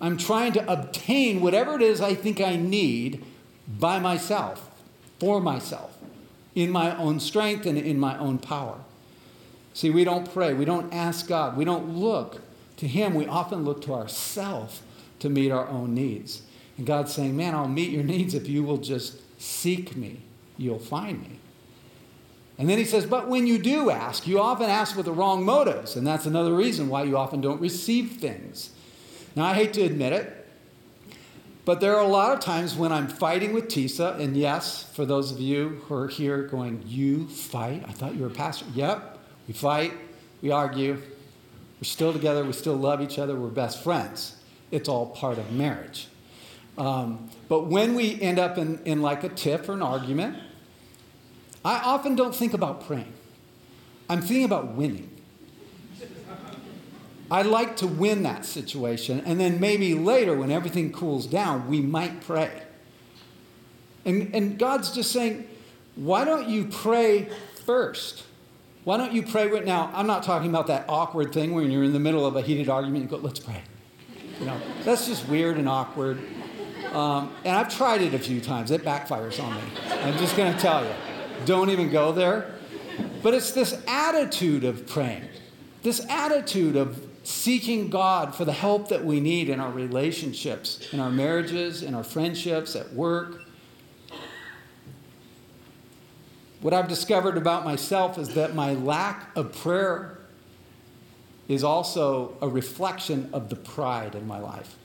I'm 0.00 0.16
trying 0.16 0.52
to 0.54 0.72
obtain 0.72 1.40
whatever 1.40 1.74
it 1.76 1.82
is 1.82 2.00
I 2.00 2.14
think 2.14 2.40
I 2.40 2.56
need 2.56 3.24
by 3.66 3.98
myself, 3.98 4.70
for 5.18 5.40
myself, 5.40 5.96
in 6.54 6.70
my 6.70 6.96
own 6.96 7.20
strength 7.20 7.66
and 7.66 7.78
in 7.78 7.98
my 7.98 8.18
own 8.18 8.38
power. 8.38 8.78
See, 9.72 9.90
we 9.90 10.04
don't 10.04 10.32
pray, 10.32 10.54
we 10.54 10.64
don't 10.64 10.92
ask 10.92 11.26
God, 11.26 11.56
we 11.56 11.64
don't 11.64 11.96
look 11.96 12.42
to 12.76 12.88
Him. 12.88 13.14
We 13.14 13.26
often 13.26 13.64
look 13.64 13.82
to 13.82 13.94
ourselves 13.94 14.82
to 15.20 15.28
meet 15.28 15.50
our 15.50 15.66
own 15.68 15.94
needs. 15.94 16.42
And 16.76 16.86
God's 16.86 17.12
saying, 17.12 17.36
Man, 17.36 17.54
I'll 17.54 17.68
meet 17.68 17.90
your 17.90 18.04
needs 18.04 18.34
if 18.34 18.48
you 18.48 18.62
will 18.62 18.78
just 18.78 19.18
seek 19.40 19.96
me, 19.96 20.20
you'll 20.58 20.78
find 20.78 21.22
me. 21.22 21.38
And 22.58 22.68
then 22.68 22.78
he 22.78 22.84
says, 22.84 23.06
But 23.06 23.28
when 23.28 23.46
you 23.46 23.58
do 23.58 23.90
ask, 23.90 24.26
you 24.26 24.40
often 24.40 24.70
ask 24.70 24.96
with 24.96 25.06
the 25.06 25.12
wrong 25.12 25.44
motives. 25.44 25.96
And 25.96 26.06
that's 26.06 26.26
another 26.26 26.54
reason 26.54 26.88
why 26.88 27.02
you 27.04 27.16
often 27.16 27.40
don't 27.40 27.60
receive 27.60 28.12
things. 28.12 28.70
Now, 29.36 29.46
I 29.46 29.54
hate 29.54 29.72
to 29.74 29.82
admit 29.82 30.12
it, 30.12 30.46
but 31.64 31.80
there 31.80 31.96
are 31.96 32.02
a 32.02 32.08
lot 32.08 32.32
of 32.32 32.40
times 32.40 32.76
when 32.76 32.92
I'm 32.92 33.08
fighting 33.08 33.52
with 33.52 33.68
Tisa, 33.68 34.18
and 34.20 34.36
yes, 34.36 34.84
for 34.92 35.04
those 35.04 35.32
of 35.32 35.40
you 35.40 35.80
who 35.84 35.94
are 35.94 36.08
here 36.08 36.42
going, 36.42 36.82
You 36.86 37.26
fight? 37.26 37.84
I 37.88 37.92
thought 37.92 38.14
you 38.14 38.22
were 38.22 38.28
a 38.28 38.30
pastor. 38.30 38.66
Yep, 38.74 39.18
we 39.48 39.54
fight, 39.54 39.92
we 40.42 40.50
argue, 40.50 40.94
we're 40.94 41.84
still 41.84 42.12
together, 42.12 42.44
we 42.44 42.52
still 42.52 42.76
love 42.76 43.00
each 43.00 43.18
other, 43.18 43.34
we're 43.34 43.48
best 43.48 43.82
friends. 43.82 44.36
It's 44.70 44.88
all 44.88 45.06
part 45.06 45.38
of 45.38 45.50
marriage. 45.52 46.08
Um, 46.76 47.30
but 47.48 47.66
when 47.66 47.94
we 47.94 48.20
end 48.20 48.38
up 48.38 48.58
in, 48.58 48.80
in 48.84 49.02
like 49.02 49.24
a 49.24 49.28
tiff 49.28 49.68
or 49.68 49.72
an 49.72 49.82
argument, 49.82 50.36
I 51.64 51.78
often 51.78 52.14
don't 52.14 52.34
think 52.34 52.52
about 52.52 52.86
praying. 52.86 53.12
I'm 54.08 54.20
thinking 54.20 54.44
about 54.44 54.74
winning. 54.74 55.13
I 57.30 57.42
like 57.42 57.76
to 57.78 57.86
win 57.86 58.22
that 58.24 58.44
situation, 58.44 59.22
and 59.24 59.40
then 59.40 59.58
maybe 59.58 59.94
later, 59.94 60.36
when 60.36 60.50
everything 60.50 60.92
cools 60.92 61.26
down, 61.26 61.68
we 61.68 61.80
might 61.80 62.20
pray. 62.20 62.62
And, 64.04 64.34
and 64.34 64.58
God's 64.58 64.92
just 64.92 65.10
saying, 65.10 65.48
why 65.96 66.24
don't 66.24 66.48
you 66.48 66.66
pray 66.66 67.30
first? 67.64 68.24
Why 68.84 68.98
don't 68.98 69.12
you 69.12 69.22
pray 69.22 69.46
right 69.46 69.64
now? 69.64 69.90
I'm 69.94 70.06
not 70.06 70.22
talking 70.22 70.50
about 70.50 70.66
that 70.66 70.84
awkward 70.88 71.32
thing 71.32 71.54
when 71.54 71.70
you're 71.70 71.84
in 71.84 71.94
the 71.94 72.00
middle 72.00 72.26
of 72.26 72.36
a 72.36 72.42
heated 72.42 72.68
argument 72.68 73.02
and 73.02 73.10
go, 73.10 73.16
let's 73.16 73.40
pray. 73.40 73.62
You 74.38 74.46
know, 74.46 74.60
that's 74.82 75.06
just 75.06 75.26
weird 75.26 75.56
and 75.56 75.68
awkward. 75.68 76.18
Um, 76.92 77.32
and 77.44 77.56
I've 77.56 77.74
tried 77.74 78.02
it 78.02 78.12
a 78.12 78.18
few 78.18 78.40
times. 78.40 78.70
It 78.70 78.84
backfires 78.84 79.42
on 79.42 79.54
me. 79.54 79.62
I'm 79.90 80.18
just 80.18 80.36
going 80.36 80.52
to 80.52 80.58
tell 80.58 80.84
you. 80.84 80.92
Don't 81.46 81.70
even 81.70 81.90
go 81.90 82.12
there. 82.12 82.54
But 83.22 83.32
it's 83.32 83.52
this 83.52 83.82
attitude 83.88 84.64
of 84.64 84.86
praying, 84.86 85.24
this 85.82 86.04
attitude 86.10 86.76
of 86.76 87.06
seeking 87.24 87.88
God 87.88 88.34
for 88.34 88.44
the 88.44 88.52
help 88.52 88.88
that 88.88 89.04
we 89.04 89.18
need 89.18 89.48
in 89.48 89.58
our 89.58 89.72
relationships, 89.72 90.86
in 90.92 91.00
our 91.00 91.10
marriages, 91.10 91.82
in 91.82 91.94
our 91.94 92.04
friendships, 92.04 92.76
at 92.76 92.92
work. 92.92 93.40
What 96.60 96.74
I've 96.74 96.88
discovered 96.88 97.36
about 97.36 97.64
myself 97.64 98.18
is 98.18 98.28
that 98.34 98.54
my 98.54 98.74
lack 98.74 99.34
of 99.36 99.56
prayer 99.56 100.18
is 101.48 101.64
also 101.64 102.36
a 102.40 102.48
reflection 102.48 103.30
of 103.32 103.48
the 103.48 103.56
pride 103.56 104.14
in 104.14 104.26
my 104.26 104.38
life. 104.38 104.76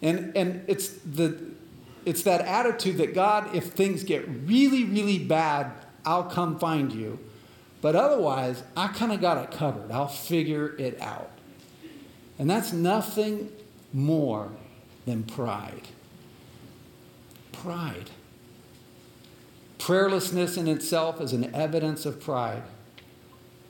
And, 0.00 0.36
and 0.36 0.64
it's, 0.68 0.88
the, 0.88 1.38
it's 2.04 2.22
that 2.22 2.40
attitude 2.42 2.98
that 2.98 3.14
God, 3.14 3.54
if 3.54 3.72
things 3.72 4.04
get 4.04 4.28
really, 4.28 4.84
really 4.84 5.18
bad, 5.18 5.72
I'll 6.04 6.24
come 6.24 6.58
find 6.58 6.92
you. 6.92 7.18
But 7.80 7.96
otherwise, 7.96 8.62
I 8.76 8.88
kind 8.88 9.10
of 9.10 9.20
got 9.20 9.38
it 9.38 9.50
covered. 9.56 9.90
I'll 9.90 10.06
figure 10.06 10.76
it 10.76 11.00
out. 11.00 11.31
And 12.38 12.48
that's 12.48 12.72
nothing 12.72 13.50
more 13.92 14.50
than 15.06 15.22
pride. 15.22 15.88
Pride. 17.52 18.10
Prayerlessness 19.78 20.56
in 20.56 20.68
itself 20.68 21.20
is 21.20 21.32
an 21.32 21.54
evidence 21.54 22.06
of 22.06 22.20
pride. 22.20 22.62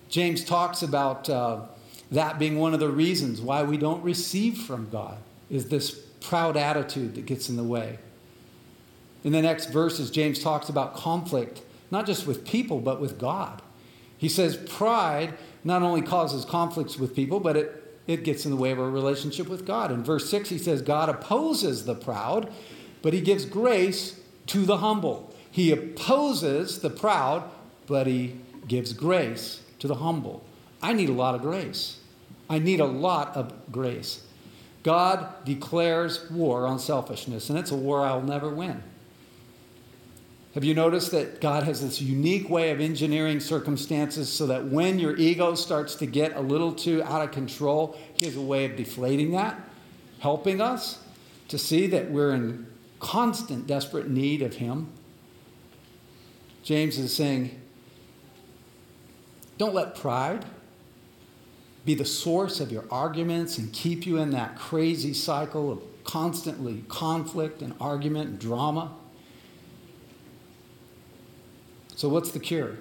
James 0.08 0.44
talks 0.44 0.82
about 0.82 1.28
uh, 1.28 1.62
that 2.10 2.38
being 2.38 2.58
one 2.58 2.74
of 2.74 2.80
the 2.80 2.90
reasons 2.90 3.40
why 3.40 3.62
we 3.62 3.78
don't 3.78 4.02
receive 4.02 4.58
from 4.58 4.90
God, 4.90 5.16
is 5.50 5.68
this 5.68 5.90
proud 6.20 6.56
attitude 6.56 7.14
that 7.14 7.26
gets 7.26 7.48
in 7.48 7.56
the 7.56 7.64
way. 7.64 7.98
In 9.24 9.32
the 9.32 9.42
next 9.42 9.66
verses, 9.66 10.10
James 10.10 10.38
talks 10.38 10.68
about 10.68 10.94
conflict, 10.94 11.62
not 11.90 12.06
just 12.06 12.26
with 12.26 12.44
people, 12.44 12.80
but 12.80 13.00
with 13.00 13.18
God. 13.18 13.62
He 14.18 14.28
says 14.28 14.56
pride 14.56 15.34
not 15.64 15.82
only 15.82 16.02
causes 16.02 16.44
conflicts 16.44 16.98
with 16.98 17.14
people, 17.14 17.40
but 17.40 17.56
it, 17.56 17.81
it 18.12 18.24
gets 18.24 18.44
in 18.44 18.50
the 18.50 18.56
way 18.56 18.70
of 18.70 18.78
our 18.78 18.90
relationship 18.90 19.48
with 19.48 19.66
God. 19.66 19.90
In 19.90 20.04
verse 20.04 20.28
6, 20.30 20.48
he 20.48 20.58
says, 20.58 20.82
God 20.82 21.08
opposes 21.08 21.84
the 21.84 21.94
proud, 21.94 22.52
but 23.02 23.12
he 23.12 23.20
gives 23.20 23.44
grace 23.44 24.20
to 24.46 24.64
the 24.64 24.78
humble. 24.78 25.32
He 25.50 25.70
opposes 25.70 26.80
the 26.80 26.90
proud, 26.90 27.48
but 27.86 28.06
he 28.06 28.36
gives 28.68 28.92
grace 28.92 29.62
to 29.78 29.88
the 29.88 29.96
humble. 29.96 30.44
I 30.80 30.92
need 30.92 31.08
a 31.08 31.12
lot 31.12 31.34
of 31.34 31.42
grace. 31.42 31.98
I 32.48 32.58
need 32.58 32.80
a 32.80 32.86
lot 32.86 33.36
of 33.36 33.72
grace. 33.72 34.24
God 34.82 35.44
declares 35.44 36.30
war 36.30 36.66
on 36.66 36.78
selfishness, 36.78 37.48
and 37.48 37.58
it's 37.58 37.70
a 37.70 37.76
war 37.76 38.04
I'll 38.04 38.22
never 38.22 38.48
win. 38.48 38.82
Have 40.54 40.64
you 40.64 40.74
noticed 40.74 41.12
that 41.12 41.40
God 41.40 41.62
has 41.62 41.80
this 41.80 42.02
unique 42.02 42.50
way 42.50 42.70
of 42.70 42.80
engineering 42.80 43.40
circumstances 43.40 44.30
so 44.30 44.46
that 44.48 44.66
when 44.66 44.98
your 44.98 45.16
ego 45.16 45.54
starts 45.54 45.94
to 45.96 46.06
get 46.06 46.36
a 46.36 46.40
little 46.40 46.74
too 46.74 47.02
out 47.04 47.22
of 47.22 47.30
control, 47.30 47.96
He 48.14 48.26
has 48.26 48.36
a 48.36 48.40
way 48.40 48.66
of 48.66 48.76
deflating 48.76 49.32
that, 49.32 49.58
helping 50.20 50.60
us 50.60 51.02
to 51.48 51.56
see 51.56 51.86
that 51.86 52.10
we're 52.10 52.32
in 52.32 52.66
constant, 53.00 53.66
desperate 53.66 54.08
need 54.08 54.42
of 54.42 54.56
Him? 54.56 54.88
James 56.62 56.98
is 56.98 57.14
saying, 57.14 57.58
don't 59.58 59.74
let 59.74 59.96
pride 59.96 60.44
be 61.84 61.94
the 61.94 62.04
source 62.04 62.60
of 62.60 62.70
your 62.70 62.84
arguments 62.90 63.58
and 63.58 63.72
keep 63.72 64.06
you 64.06 64.18
in 64.18 64.30
that 64.30 64.56
crazy 64.56 65.14
cycle 65.14 65.72
of 65.72 65.82
constantly 66.04 66.84
conflict 66.88 67.62
and 67.62 67.74
argument 67.80 68.30
and 68.30 68.38
drama. 68.38 68.92
So, 72.02 72.08
what's 72.08 72.32
the 72.32 72.40
cure? 72.40 72.78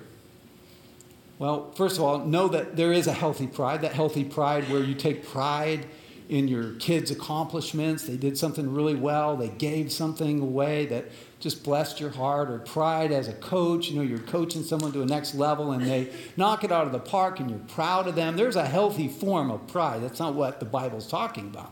Well, 1.37 1.73
first 1.73 1.97
of 1.97 2.03
all, 2.03 2.25
know 2.25 2.47
that 2.47 2.75
there 2.75 2.91
is 2.91 3.05
a 3.05 3.13
healthy 3.13 3.45
pride, 3.45 3.81
that 3.81 3.93
healthy 3.93 4.23
pride 4.23 4.67
where 4.71 4.83
you 4.83 4.95
take 4.95 5.23
pride 5.27 5.85
in 6.27 6.47
your 6.47 6.73
kids' 6.79 7.11
accomplishments. 7.11 8.05
They 8.05 8.17
did 8.17 8.35
something 8.35 8.73
really 8.73 8.95
well, 8.95 9.37
they 9.37 9.49
gave 9.49 9.91
something 9.91 10.39
away 10.39 10.87
that 10.87 11.05
just 11.39 11.63
blessed 11.63 11.99
your 11.99 12.09
heart, 12.09 12.49
or 12.49 12.57
pride 12.57 13.11
as 13.11 13.27
a 13.27 13.33
coach. 13.33 13.89
You 13.89 13.97
know, 13.97 14.01
you're 14.01 14.17
coaching 14.17 14.63
someone 14.63 14.91
to 14.93 15.03
a 15.03 15.05
next 15.05 15.35
level 15.35 15.71
and 15.71 15.85
they 15.85 16.09
knock 16.35 16.63
it 16.63 16.71
out 16.71 16.87
of 16.87 16.91
the 16.91 16.97
park 16.97 17.39
and 17.39 17.47
you're 17.47 17.59
proud 17.59 18.07
of 18.07 18.15
them. 18.15 18.35
There's 18.35 18.55
a 18.55 18.65
healthy 18.65 19.07
form 19.07 19.51
of 19.51 19.67
pride. 19.67 20.01
That's 20.01 20.19
not 20.19 20.33
what 20.33 20.59
the 20.59 20.65
Bible's 20.65 21.05
talking 21.05 21.45
about. 21.45 21.71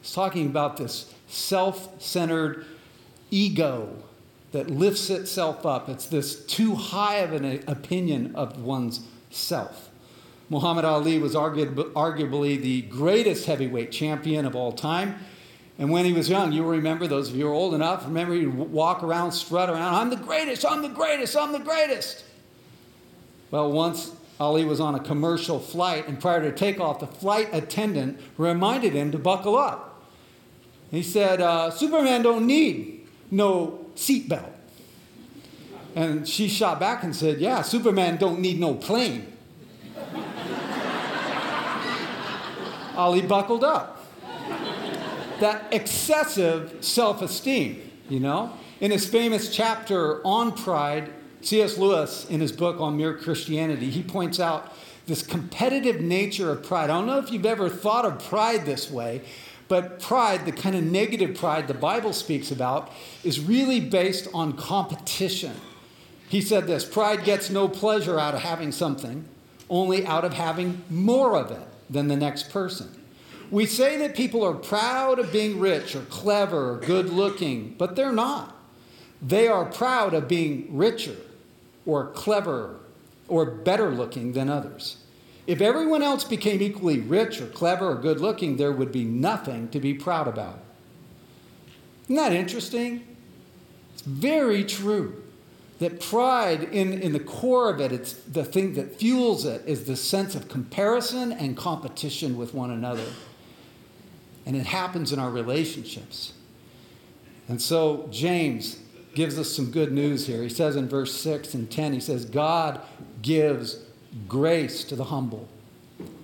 It's 0.00 0.14
talking 0.14 0.46
about 0.46 0.76
this 0.76 1.12
self 1.26 2.00
centered 2.00 2.66
ego 3.32 4.04
that 4.54 4.70
lifts 4.70 5.10
itself 5.10 5.66
up. 5.66 5.88
It's 5.88 6.06
this 6.06 6.46
too 6.46 6.76
high 6.76 7.16
of 7.16 7.32
an 7.32 7.64
opinion 7.66 8.36
of 8.36 8.62
one's 8.62 9.00
self. 9.28 9.90
Muhammad 10.48 10.84
Ali 10.84 11.18
was 11.18 11.34
arguably 11.34 12.62
the 12.62 12.82
greatest 12.82 13.46
heavyweight 13.46 13.90
champion 13.90 14.46
of 14.46 14.54
all 14.54 14.70
time. 14.70 15.16
And 15.76 15.90
when 15.90 16.04
he 16.04 16.12
was 16.12 16.30
young, 16.30 16.52
you 16.52 16.64
remember, 16.64 17.08
those 17.08 17.30
of 17.30 17.34
you 17.34 17.46
who 17.46 17.50
are 17.50 17.52
old 17.52 17.74
enough, 17.74 18.04
remember 18.04 18.32
he'd 18.34 18.46
walk 18.46 19.02
around, 19.02 19.32
strut 19.32 19.68
around, 19.68 19.92
I'm 19.92 20.10
the 20.10 20.16
greatest, 20.24 20.64
I'm 20.64 20.82
the 20.82 20.88
greatest, 20.88 21.36
I'm 21.36 21.50
the 21.50 21.58
greatest. 21.58 22.24
Well, 23.50 23.72
once 23.72 24.12
Ali 24.38 24.64
was 24.64 24.78
on 24.78 24.94
a 24.94 25.00
commercial 25.00 25.58
flight, 25.58 26.06
and 26.06 26.20
prior 26.20 26.42
to 26.42 26.52
takeoff, 26.52 27.00
the 27.00 27.08
flight 27.08 27.48
attendant 27.52 28.20
reminded 28.38 28.92
him 28.92 29.10
to 29.10 29.18
buckle 29.18 29.56
up. 29.56 30.04
He 30.92 31.02
said, 31.02 31.40
uh, 31.40 31.72
Superman 31.72 32.22
don't 32.22 32.46
need 32.46 33.08
no 33.32 33.83
seatbelt. 33.94 34.52
And 35.94 36.26
she 36.26 36.48
shot 36.48 36.80
back 36.80 37.04
and 37.04 37.14
said, 37.14 37.40
Yeah, 37.40 37.62
Superman 37.62 38.16
don't 38.16 38.40
need 38.40 38.58
no 38.58 38.74
plane. 38.74 39.32
Ali 42.96 43.22
buckled 43.22 43.64
up. 43.64 44.04
That 45.40 45.66
excessive 45.72 46.84
self 46.84 47.22
esteem, 47.22 47.90
you 48.08 48.20
know? 48.20 48.52
In 48.80 48.90
his 48.90 49.06
famous 49.06 49.54
chapter 49.54 50.24
on 50.26 50.52
pride, 50.52 51.12
C.S. 51.40 51.78
Lewis, 51.78 52.28
in 52.28 52.40
his 52.40 52.52
book 52.52 52.80
on 52.80 52.96
Mere 52.96 53.14
Christianity, 53.14 53.90
he 53.90 54.02
points 54.02 54.40
out 54.40 54.74
this 55.06 55.22
competitive 55.22 56.00
nature 56.00 56.50
of 56.50 56.62
pride. 56.62 56.84
I 56.84 56.98
don't 56.98 57.06
know 57.06 57.18
if 57.18 57.30
you've 57.30 57.46
ever 57.46 57.68
thought 57.68 58.04
of 58.04 58.24
pride 58.24 58.64
this 58.64 58.90
way, 58.90 59.22
but 59.74 59.98
pride, 59.98 60.46
the 60.46 60.52
kind 60.52 60.76
of 60.76 60.84
negative 60.84 61.36
pride 61.36 61.66
the 61.66 61.74
Bible 61.74 62.12
speaks 62.12 62.52
about, 62.52 62.92
is 63.24 63.40
really 63.40 63.80
based 63.80 64.28
on 64.32 64.52
competition. 64.52 65.52
He 66.28 66.40
said 66.40 66.68
this 66.68 66.84
pride 66.84 67.24
gets 67.24 67.50
no 67.50 67.66
pleasure 67.66 68.16
out 68.16 68.34
of 68.34 68.42
having 68.42 68.70
something, 68.70 69.24
only 69.68 70.06
out 70.06 70.24
of 70.24 70.34
having 70.34 70.84
more 70.88 71.36
of 71.36 71.50
it 71.50 71.66
than 71.90 72.06
the 72.06 72.14
next 72.14 72.50
person. 72.50 72.88
We 73.50 73.66
say 73.66 73.96
that 73.96 74.14
people 74.14 74.44
are 74.44 74.54
proud 74.54 75.18
of 75.18 75.32
being 75.32 75.58
rich 75.58 75.96
or 75.96 76.02
clever 76.02 76.70
or 76.70 76.76
good 76.76 77.08
looking, 77.08 77.74
but 77.76 77.96
they're 77.96 78.12
not. 78.12 78.56
They 79.20 79.48
are 79.48 79.64
proud 79.64 80.14
of 80.14 80.28
being 80.28 80.68
richer 80.70 81.16
or 81.84 82.12
cleverer 82.12 82.76
or 83.26 83.44
better 83.44 83.90
looking 83.90 84.34
than 84.34 84.48
others. 84.48 84.98
If 85.46 85.60
everyone 85.60 86.02
else 86.02 86.24
became 86.24 86.62
equally 86.62 87.00
rich 87.00 87.40
or 87.40 87.46
clever 87.46 87.90
or 87.90 87.94
good 87.96 88.20
looking, 88.20 88.56
there 88.56 88.72
would 88.72 88.92
be 88.92 89.04
nothing 89.04 89.68
to 89.70 89.80
be 89.80 89.92
proud 89.92 90.26
about. 90.26 90.60
Isn't 92.04 92.16
that 92.16 92.32
interesting? 92.32 93.06
It's 93.92 94.02
very 94.02 94.64
true. 94.64 95.22
That 95.80 96.00
pride, 96.00 96.62
in, 96.62 96.92
in 96.94 97.12
the 97.12 97.20
core 97.20 97.68
of 97.68 97.80
it, 97.80 97.92
it's 97.92 98.12
the 98.12 98.44
thing 98.44 98.74
that 98.74 98.96
fuels 98.96 99.44
it, 99.44 99.62
is 99.66 99.84
the 99.84 99.96
sense 99.96 100.34
of 100.34 100.48
comparison 100.48 101.32
and 101.32 101.56
competition 101.56 102.36
with 102.36 102.54
one 102.54 102.70
another. 102.70 103.06
And 104.46 104.56
it 104.56 104.66
happens 104.66 105.12
in 105.12 105.18
our 105.18 105.30
relationships. 105.30 106.32
And 107.48 107.60
so 107.60 108.08
James 108.10 108.78
gives 109.14 109.38
us 109.38 109.50
some 109.50 109.70
good 109.70 109.92
news 109.92 110.26
here. 110.26 110.42
He 110.42 110.48
says 110.48 110.76
in 110.76 110.88
verse 110.88 111.14
6 111.14 111.54
and 111.54 111.70
10, 111.70 111.92
he 111.92 112.00
says, 112.00 112.24
God 112.24 112.80
gives 113.22 113.78
grace 114.28 114.84
to 114.84 114.96
the 114.96 115.04
humble. 115.04 115.48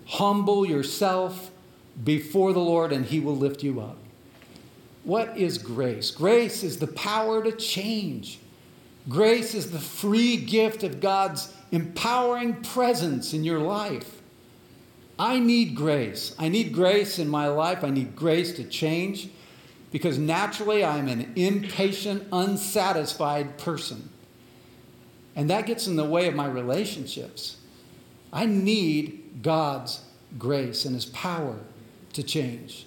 Humble 0.07 0.67
yourself 0.67 1.51
before 2.03 2.53
the 2.53 2.61
Lord, 2.61 2.93
and 2.93 3.05
he 3.05 3.21
will 3.21 3.37
lift 3.37 3.63
you 3.63 3.81
up. 3.81 3.97
What 5.05 5.37
is 5.37 5.59
grace? 5.59 6.11
Grace 6.11 6.63
is 6.63 6.79
the 6.79 6.87
power 6.87 7.43
to 7.43 7.53
change. 7.53 8.39
Grace 9.09 9.55
is 9.55 9.71
the 9.71 9.79
free 9.79 10.37
gift 10.37 10.83
of 10.83 11.01
God's 11.01 11.53
empowering 11.73 12.63
presence 12.63 13.33
in 13.33 13.45
your 13.45 13.61
life. 13.61 14.21
I 15.19 15.39
need 15.39 15.75
grace. 15.75 16.35
I 16.39 16.49
need 16.49 16.73
grace 16.73 17.19
in 17.19 17.29
my 17.29 17.49
life. 17.49 17.85
I 17.85 17.91
need 17.91 18.17
grace 18.17 18.53
to 18.55 18.65
change 18.65 19.29
because 19.91 20.19
naturally 20.19 20.85
I'm 20.85 21.09
an 21.09 21.33
impatient, 21.37 22.27
unsatisfied 22.33 23.59
person. 23.59 24.09
And 25.37 25.51
that 25.51 25.67
gets 25.67 25.87
in 25.87 25.97
the 25.97 26.05
way 26.05 26.27
of 26.27 26.35
my 26.35 26.47
relationships. 26.47 27.57
I 28.33 28.47
need 28.47 29.43
God's 29.43 30.03
grace 30.39 30.85
and 30.85 30.95
His 30.95 31.07
power 31.07 31.59
to 32.13 32.23
change, 32.23 32.87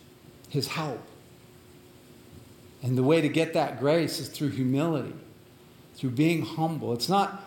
His 0.50 0.68
help. 0.68 1.02
And 2.82 2.98
the 2.98 3.04
way 3.04 3.22
to 3.22 3.30
get 3.30 3.54
that 3.54 3.80
grace 3.80 4.20
is 4.20 4.28
through 4.28 4.50
humility, 4.50 5.14
through 5.96 6.12
being 6.12 6.44
humble. 6.44 6.94
It's 6.94 7.10
not, 7.10 7.42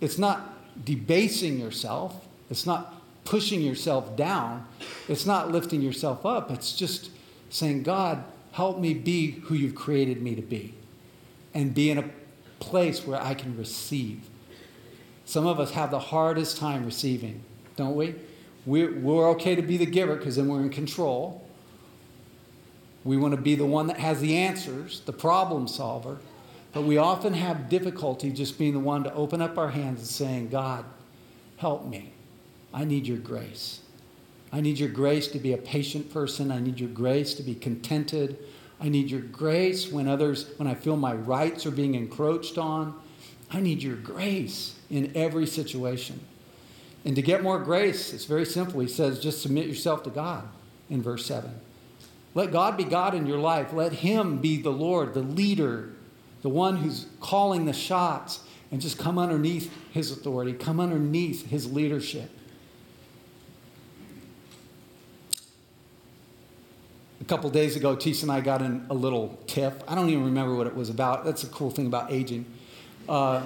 it's 0.00 0.18
not 0.18 0.54
debasing 0.84 1.58
yourself, 1.58 2.26
it's 2.50 2.64
not 2.64 2.94
pushing 3.24 3.60
yourself 3.60 4.16
down, 4.16 4.66
it's 5.08 5.26
not 5.26 5.52
lifting 5.52 5.82
yourself 5.82 6.24
up. 6.24 6.50
It's 6.50 6.72
just 6.72 7.10
saying, 7.50 7.82
God, 7.82 8.24
help 8.52 8.78
me 8.78 8.94
be 8.94 9.32
who 9.32 9.54
you've 9.54 9.74
created 9.74 10.22
me 10.22 10.34
to 10.34 10.42
be 10.42 10.74
and 11.52 11.74
be 11.74 11.90
in 11.90 11.98
a 11.98 12.10
place 12.58 13.06
where 13.06 13.20
I 13.20 13.34
can 13.34 13.56
receive 13.56 14.22
some 15.28 15.46
of 15.46 15.60
us 15.60 15.72
have 15.72 15.90
the 15.90 15.98
hardest 15.98 16.56
time 16.56 16.84
receiving, 16.84 17.42
don't 17.76 17.94
we? 17.94 18.14
We're, 18.64 19.28
okay 19.30 19.54
to 19.54 19.62
be 19.62 19.76
the 19.76 19.86
giver 19.86 20.16
because 20.16 20.36
then 20.36 20.48
we're 20.48 20.60
in 20.60 20.70
control. 20.70 21.46
We 23.04 23.16
want 23.16 23.34
to 23.34 23.40
be 23.40 23.54
the 23.54 23.66
one 23.66 23.86
that 23.86 23.98
has 23.98 24.20
the 24.20 24.36
answers, 24.36 25.00
the 25.00 25.12
problem 25.12 25.68
solver. 25.68 26.18
But 26.72 26.82
we 26.82 26.98
often 26.98 27.34
have 27.34 27.68
difficulty 27.68 28.30
just 28.30 28.58
being 28.58 28.74
the 28.74 28.80
one 28.80 29.04
to 29.04 29.14
open 29.14 29.40
up 29.40 29.56
our 29.56 29.70
hands 29.70 30.00
and 30.00 30.08
saying, 30.08 30.48
God, 30.48 30.84
help 31.56 31.86
me. 31.86 32.12
I 32.72 32.84
need 32.84 33.06
your 33.06 33.18
grace. 33.18 33.80
I 34.52 34.60
need 34.60 34.78
your 34.78 34.88
grace 34.88 35.28
to 35.28 35.38
be 35.38 35.52
a 35.52 35.58
patient 35.58 36.12
person. 36.12 36.50
I 36.50 36.60
need 36.60 36.80
your 36.80 36.90
grace 36.90 37.34
to 37.34 37.42
be 37.42 37.54
contented 37.54 38.38
I 38.80 38.88
need 38.88 39.10
your 39.10 39.20
grace 39.20 39.90
when 39.90 40.06
others, 40.06 40.50
when 40.56 40.68
I 40.68 40.74
feel 40.74 40.96
my 40.96 41.14
rights 41.14 41.66
are 41.66 41.70
being 41.70 41.94
encroached 41.94 42.58
on. 42.58 42.94
I 43.50 43.60
need 43.60 43.82
your 43.82 43.96
grace 43.96 44.76
in 44.90 45.12
every 45.14 45.46
situation. 45.46 46.20
And 47.04 47.16
to 47.16 47.22
get 47.22 47.42
more 47.42 47.58
grace, 47.58 48.12
it's 48.12 48.24
very 48.24 48.44
simple. 48.44 48.80
He 48.80 48.88
says, 48.88 49.20
just 49.20 49.40
submit 49.40 49.66
yourself 49.66 50.02
to 50.02 50.10
God 50.10 50.46
in 50.90 51.02
verse 51.02 51.24
7. 51.26 51.50
Let 52.34 52.52
God 52.52 52.76
be 52.76 52.84
God 52.84 53.14
in 53.14 53.26
your 53.26 53.38
life. 53.38 53.72
Let 53.72 53.92
Him 53.92 54.38
be 54.38 54.60
the 54.60 54.70
Lord, 54.70 55.14
the 55.14 55.22
leader, 55.22 55.90
the 56.42 56.48
one 56.48 56.76
who's 56.76 57.06
calling 57.20 57.64
the 57.64 57.72
shots, 57.72 58.40
and 58.70 58.80
just 58.80 58.98
come 58.98 59.18
underneath 59.18 59.72
His 59.92 60.12
authority, 60.12 60.52
come 60.52 60.78
underneath 60.78 61.46
His 61.46 61.72
leadership. 61.72 62.30
A 67.20 67.24
couple 67.24 67.48
days 67.50 67.76
ago, 67.76 67.96
Tisa 67.96 68.24
and 68.24 68.32
I 68.32 68.40
got 68.40 68.62
in 68.62 68.86
a 68.90 68.94
little 68.94 69.38
tiff. 69.46 69.74
I 69.88 69.94
don't 69.94 70.10
even 70.10 70.24
remember 70.24 70.54
what 70.54 70.66
it 70.66 70.74
was 70.74 70.90
about. 70.90 71.24
That's 71.24 71.42
a 71.42 71.48
cool 71.48 71.70
thing 71.70 71.86
about 71.86 72.12
aging. 72.12 72.44
Uh, 73.08 73.42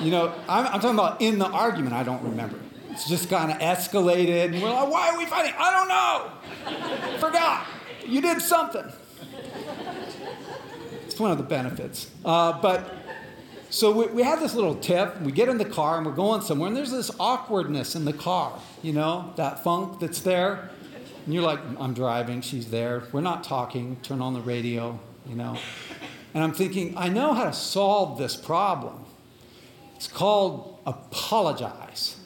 you 0.00 0.10
know, 0.10 0.32
I'm, 0.48 0.66
I'm, 0.66 0.80
talking 0.80 0.90
about 0.90 1.20
in 1.20 1.38
the 1.38 1.48
argument, 1.48 1.94
I 1.94 2.02
don't 2.02 2.22
remember. 2.22 2.58
It's 2.90 3.08
just 3.08 3.28
kind 3.28 3.50
of 3.50 3.58
escalated, 3.58 4.46
and 4.46 4.62
we're 4.62 4.70
like, 4.70 4.90
why 4.90 5.10
are 5.10 5.18
we 5.18 5.26
fighting? 5.26 5.52
I 5.58 5.70
don't 5.70 5.88
know. 5.88 7.18
Forgot. 7.18 7.66
You 8.06 8.20
did 8.20 8.40
something. 8.40 8.84
It's 11.06 11.18
one 11.18 11.30
of 11.30 11.38
the 11.38 11.44
benefits. 11.44 12.10
Uh, 12.24 12.60
but 12.60 12.94
so 13.68 13.92
we, 13.92 14.06
we 14.06 14.22
have 14.22 14.40
this 14.40 14.54
little 14.54 14.74
tip. 14.74 15.20
We 15.20 15.32
get 15.32 15.48
in 15.48 15.58
the 15.58 15.64
car 15.64 15.96
and 15.96 16.06
we're 16.06 16.12
going 16.12 16.40
somewhere, 16.40 16.68
and 16.68 16.76
there's 16.76 16.90
this 16.92 17.10
awkwardness 17.18 17.94
in 17.94 18.04
the 18.04 18.12
car, 18.12 18.58
you 18.82 18.92
know, 18.92 19.32
that 19.36 19.62
funk 19.64 20.00
that's 20.00 20.20
there. 20.20 20.70
And 21.24 21.34
you're 21.34 21.42
like, 21.42 21.60
I'm 21.78 21.94
driving, 21.94 22.40
she's 22.40 22.70
there. 22.70 23.04
We're 23.12 23.20
not 23.20 23.44
talking. 23.44 23.96
Turn 24.02 24.20
on 24.20 24.34
the 24.34 24.40
radio, 24.40 24.98
you 25.26 25.36
know. 25.36 25.56
And 26.34 26.44
I'm 26.44 26.52
thinking, 26.52 26.96
I 26.96 27.08
know 27.08 27.32
how 27.34 27.44
to 27.44 27.52
solve 27.52 28.18
this 28.18 28.36
problem. 28.36 29.04
It's 29.96 30.08
called 30.08 30.78
apologize. 30.86 32.16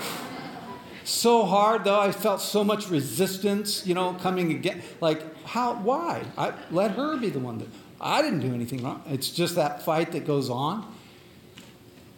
so 1.04 1.44
hard 1.44 1.84
though, 1.84 2.00
I 2.00 2.12
felt 2.12 2.40
so 2.40 2.64
much 2.64 2.88
resistance, 2.88 3.86
you 3.86 3.94
know, 3.94 4.14
coming 4.14 4.50
again. 4.52 4.82
Like, 5.00 5.44
how, 5.44 5.74
why? 5.74 6.24
I, 6.36 6.52
let 6.70 6.92
her 6.92 7.16
be 7.16 7.30
the 7.30 7.38
one 7.38 7.58
that, 7.58 7.68
I 8.00 8.20
didn't 8.22 8.40
do 8.40 8.52
anything 8.52 8.82
wrong. 8.82 9.02
It's 9.06 9.30
just 9.30 9.54
that 9.54 9.82
fight 9.82 10.12
that 10.12 10.26
goes 10.26 10.50
on. 10.50 10.92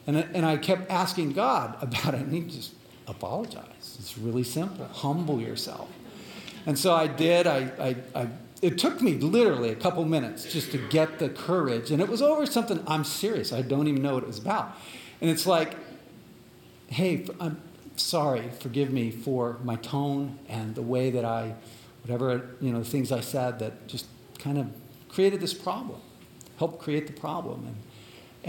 And, 0.06 0.16
and 0.16 0.46
I 0.46 0.56
kept 0.56 0.90
asking 0.90 1.32
God 1.32 1.76
about 1.82 2.14
it, 2.14 2.20
and 2.20 2.32
He 2.32 2.40
just 2.42 2.74
apologize. 3.06 3.96
It's 3.98 4.16
really 4.16 4.44
simple. 4.44 4.86
Humble 4.86 5.40
yourself. 5.40 5.90
And 6.66 6.78
so 6.78 6.94
I 6.94 7.06
did. 7.06 7.46
I, 7.46 7.70
I, 7.78 7.96
I 8.22 8.28
it 8.64 8.78
took 8.78 9.02
me 9.02 9.12
literally 9.12 9.68
a 9.68 9.74
couple 9.74 10.02
minutes 10.06 10.50
just 10.50 10.72
to 10.72 10.78
get 10.88 11.18
the 11.18 11.28
courage. 11.28 11.90
And 11.90 12.00
it 12.00 12.08
was 12.08 12.22
over 12.22 12.46
something, 12.46 12.82
I'm 12.86 13.04
serious, 13.04 13.52
I 13.52 13.60
don't 13.60 13.88
even 13.88 14.00
know 14.00 14.14
what 14.14 14.22
it 14.22 14.26
was 14.26 14.38
about. 14.38 14.74
And 15.20 15.28
it's 15.28 15.46
like, 15.46 15.76
hey, 16.86 17.26
I'm 17.38 17.60
sorry, 17.96 18.48
forgive 18.60 18.90
me 18.90 19.10
for 19.10 19.58
my 19.62 19.76
tone 19.76 20.38
and 20.48 20.74
the 20.74 20.80
way 20.80 21.10
that 21.10 21.26
I, 21.26 21.56
whatever, 22.04 22.56
you 22.62 22.72
know, 22.72 22.78
the 22.78 22.86
things 22.86 23.12
I 23.12 23.20
said 23.20 23.58
that 23.58 23.86
just 23.86 24.06
kind 24.38 24.56
of 24.56 24.68
created 25.10 25.42
this 25.42 25.52
problem, 25.52 26.00
helped 26.56 26.78
create 26.78 27.06
the 27.06 27.12
problem. 27.12 27.66
And, 27.66 27.76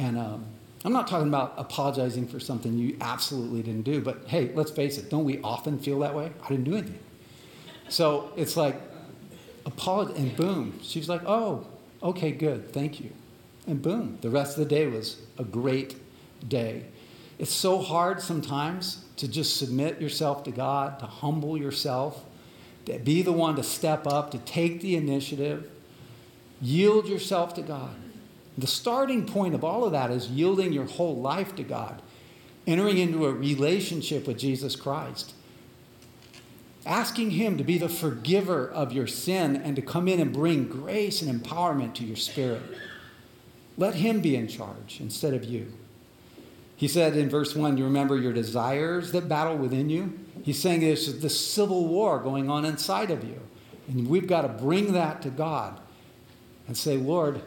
and 0.08 0.17
um, 0.17 0.45
I'm 0.86 0.93
not 0.93 1.10
talking 1.10 1.28
about 1.28 1.56
apologizing 1.58 2.30
for 2.30 2.39
something 2.39 2.78
you 2.78 2.95
absolutely 3.01 3.63
didn't 3.63 3.84
do, 3.84 3.99
but 3.99 4.23
hey, 4.28 4.54
let's 4.56 4.71
face 4.71 4.97
it, 4.97 5.10
don't 5.10 5.25
we 5.25 5.41
often 5.41 5.78
feel 5.78 5.99
that 5.99 6.15
way? 6.15 6.32
I 6.41 6.47
didn't 6.47 6.63
do 6.63 6.78
anything. 6.78 6.99
So 7.89 8.32
it's 8.38 8.56
like, 8.56 8.94
apologized, 9.65 10.19
and 10.19 10.36
boom, 10.36 10.80
she 10.82 10.99
was 10.99 11.10
like, 11.10 11.21
oh, 11.25 11.65
okay, 12.01 12.32
good, 12.32 12.71
thank 12.71 12.99
you. 12.99 13.12
And 13.67 13.82
boom, 13.82 14.19
the 14.21 14.30
rest 14.30 14.58
of 14.58 14.67
the 14.67 14.75
day 14.75 14.88
was 14.88 15.21
a 15.38 15.43
great 15.43 15.95
day. 16.47 16.86
It's 17.39 17.54
so 17.54 17.80
hard 17.80 18.21
sometimes 18.21 19.04
to 19.17 19.28
just 19.28 19.58
submit 19.58 19.99
yourself 19.99 20.43
to 20.43 20.51
God, 20.51 20.99
to 20.99 21.06
humble 21.06 21.58
yourself, 21.58 22.23
to 22.86 22.99
be 22.99 23.21
the 23.21 23.32
one 23.32 23.56
to 23.56 23.63
step 23.63 24.06
up, 24.06 24.32
to 24.32 24.38
take 24.39 24.82
the 24.82 24.95
initiative, 24.95 25.69
yield 26.62 27.08
yourself 27.08 27.54
to 27.56 27.62
God. 27.62 27.95
The 28.58 28.67
starting 28.67 29.25
point 29.25 29.56
of 29.56 29.63
all 29.63 29.84
of 29.84 29.91
that 29.91 30.12
is 30.12 30.30
yielding 30.30 30.71
your 30.71 30.86
whole 30.86 31.15
life 31.17 31.56
to 31.56 31.63
God, 31.63 32.01
entering 32.65 32.97
into 32.97 33.25
a 33.25 33.34
relationship 33.34 34.28
with 34.28 34.38
Jesus 34.38 34.75
Christ 34.75 35.34
asking 36.86 37.32
Him 37.32 37.58
to 37.58 37.63
be 37.63 37.78
the 37.78 37.89
forgiver 37.89 38.69
of 38.69 38.93
your 38.93 39.08
sin 39.08 39.56
and 39.56 39.76
to 39.76 39.82
come 39.82 40.08
in 40.08 40.19
and 40.19 40.32
bring 40.32 40.67
grace 40.67 41.21
and 41.21 41.43
empowerment 41.43 41.93
to 41.95 42.06
your 42.06 42.15
spirit. 42.15 42.62
Let 43.78 43.95
Him 43.95 44.21
be 44.21 44.36
in 44.36 44.48
charge 44.48 45.00
instead 45.00 45.34
of 45.34 45.43
you. 45.43 45.74
He 46.76 46.88
said 46.88 47.15
in 47.15 47.30
verse 47.30 47.56
1, 47.56 47.78
you 47.78 47.86
remember 47.86 48.17
your 48.17 48.34
desires 48.34 49.12
that 49.13 49.30
battle 49.30 49.58
within 49.58 49.89
you? 49.89 50.19
He's 50.43 50.62
saying 50.62 50.82
there's 50.82 51.19
this 51.19 51.39
civil 51.39 51.88
war 51.88 52.19
going 52.19 52.50
on 52.50 52.65
inside 52.65 53.12
of 53.12 53.24
you. 53.24 53.39
And 53.88 54.08
we've 54.08 54.28
got 54.28 54.41
to 54.41 54.50
bring 54.50 54.93
that 54.93 55.21
to 55.24 55.30
God 55.30 55.80
and 56.67 56.76
say, 56.76 56.98
Lord, 56.98 57.41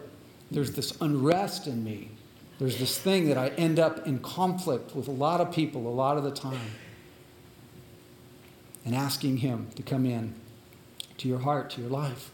there's 0.51 0.72
this 0.72 0.98
unrest 1.01 1.66
in 1.66 1.85
me. 1.85 2.11
There's 2.59 2.79
this 2.79 2.98
thing 2.98 3.29
that 3.29 3.38
I 3.38 3.48
end 3.51 3.79
up 3.79 4.07
in 4.07 4.18
conflict 4.18 4.96
with 4.96 5.09
a 5.09 5.12
lot 5.12 5.40
of 5.40 5.53
people 5.53 5.87
a 5.87 5.90
lot 5.90 6.16
of 6.16 6.24
the 6.24 6.33
time 6.33 6.70
and 8.84 8.94
asking 8.94 9.38
Him 9.38 9.68
to 9.76 9.82
come 9.82 10.06
in 10.06 10.34
to 11.18 11.28
your 11.28 11.40
heart, 11.40 11.70
to 11.70 11.80
your 11.80 11.90
life. 11.90 12.30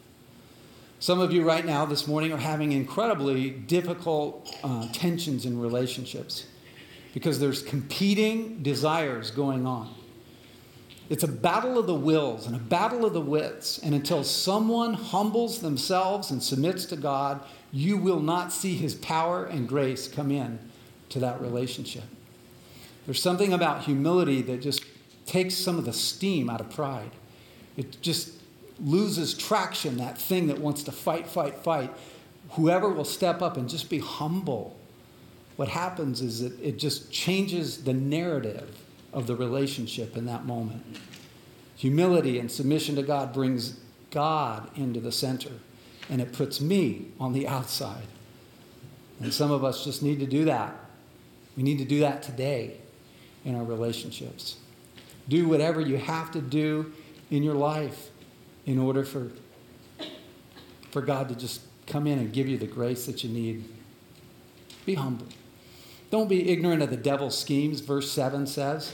Some 1.01 1.21
of 1.21 1.33
you 1.33 1.45
right 1.45 1.67
now 1.67 1.85
this 1.85 2.07
morning 2.07 2.33
are 2.33 2.39
having 2.39 2.73
incredibly 2.73 3.51
difficult 3.51 4.57
uh, 4.63 4.89
tensions 4.93 5.45
in 5.45 5.61
relationships 5.61 6.47
because 7.13 7.39
there's 7.39 7.63
competing 7.63 8.63
desires 8.63 9.31
going 9.31 9.67
on. 9.67 9.95
It's 11.11 11.23
a 11.23 11.29
battle 11.29 11.79
of 11.79 11.87
the 11.87 11.95
wills 11.95 12.47
and 12.47 12.57
a 12.57 12.59
battle 12.59 13.05
of 13.05 13.13
the 13.13 13.21
wits. 13.21 13.79
And 13.79 13.95
until 13.95 14.25
someone 14.25 14.95
humbles 14.95 15.61
themselves 15.61 16.31
and 16.31 16.43
submits 16.43 16.87
to 16.87 16.97
God, 16.97 17.45
you 17.71 17.97
will 17.99 18.21
not 18.21 18.53
see 18.53 18.75
his 18.75 18.95
power 18.95 19.45
and 19.45 19.69
grace 19.69 20.09
come 20.09 20.31
in 20.31 20.59
to 21.11 21.19
that 21.19 21.41
relationship. 21.41 22.05
There's 23.05 23.21
something 23.21 23.53
about 23.53 23.85
humility 23.85 24.41
that 24.43 24.63
just 24.63 24.83
takes 25.27 25.55
some 25.55 25.79
of 25.79 25.85
the 25.85 25.93
steam 25.93 26.51
out 26.51 26.61
of 26.61 26.71
pride. 26.71 27.11
It 27.77 28.01
just 28.01 28.33
loses 28.81 29.35
traction, 29.35 29.97
that 29.99 30.19
thing 30.19 30.49
that 30.49 30.59
wants 30.59 30.83
to 30.85 30.93
fight, 30.93 31.27
fight, 31.27 31.57
fight. 31.59 31.93
Whoever 32.51 32.89
will 32.89 33.05
step 33.05 33.43
up 33.43 33.57
and 33.57 33.69
just 33.69 33.89
be 33.89 33.99
humble, 33.99 34.77
what 35.57 35.69
happens 35.69 36.21
is 36.21 36.41
that 36.41 36.59
it 36.61 36.79
just 36.79 37.11
changes 37.13 37.85
the 37.85 37.95
narrative 37.95 38.77
of 39.13 39.27
the 39.27 39.37
relationship 39.37 40.17
in 40.17 40.27
that 40.27 40.45
moment. 40.45 40.85
Humility 41.77 42.39
and 42.39 42.51
submission 42.51 42.97
to 42.97 43.03
God 43.03 43.33
brings 43.33 43.79
God 44.11 44.69
into 44.77 45.01
the 45.01 45.13
center, 45.13 45.53
and 46.09 46.21
it 46.21 46.33
puts 46.33 46.61
me 46.61 47.07
on 47.19 47.33
the 47.33 47.47
outside. 47.47 48.07
And 49.21 49.33
some 49.33 49.51
of 49.51 49.65
us 49.65 49.85
just 49.85 50.03
need 50.03 50.21
to 50.21 50.27
do 50.27 50.45
that. 50.45 50.75
We 51.57 51.63
need 51.63 51.79
to 51.79 51.85
do 51.85 52.01
that 52.01 52.23
today 52.23 52.79
in 53.45 53.55
our 53.55 53.65
relationships. 53.65 54.57
Do 55.29 55.49
whatever 55.49 55.81
you 55.81 55.97
have 55.97 56.31
to 56.33 56.41
do 56.41 56.93
in 57.31 57.43
your 57.43 57.55
life 57.55 58.11
in 58.67 58.79
order 58.79 59.05
for, 59.05 59.31
for 60.91 61.03
God 61.03 61.29
to 61.29 61.35
just 61.35 61.63
come 61.87 62.07
in 62.07 62.19
and 62.19 62.33
give 62.33 62.49
you 62.49 62.59
the 62.59 62.67
grace 62.67 63.07
that 63.07 63.25
you 63.25 63.31
need. 63.31 63.65
Be 64.87 64.95
humble. 64.95 65.27
Don't 66.11 66.29
be 66.29 66.51
ignorant 66.51 66.83
of 66.83 66.91
the 66.91 66.97
devil's 66.97 67.37
schemes, 67.37 67.81
verse 67.81 68.11
7 68.11 68.47
says. 68.47 68.93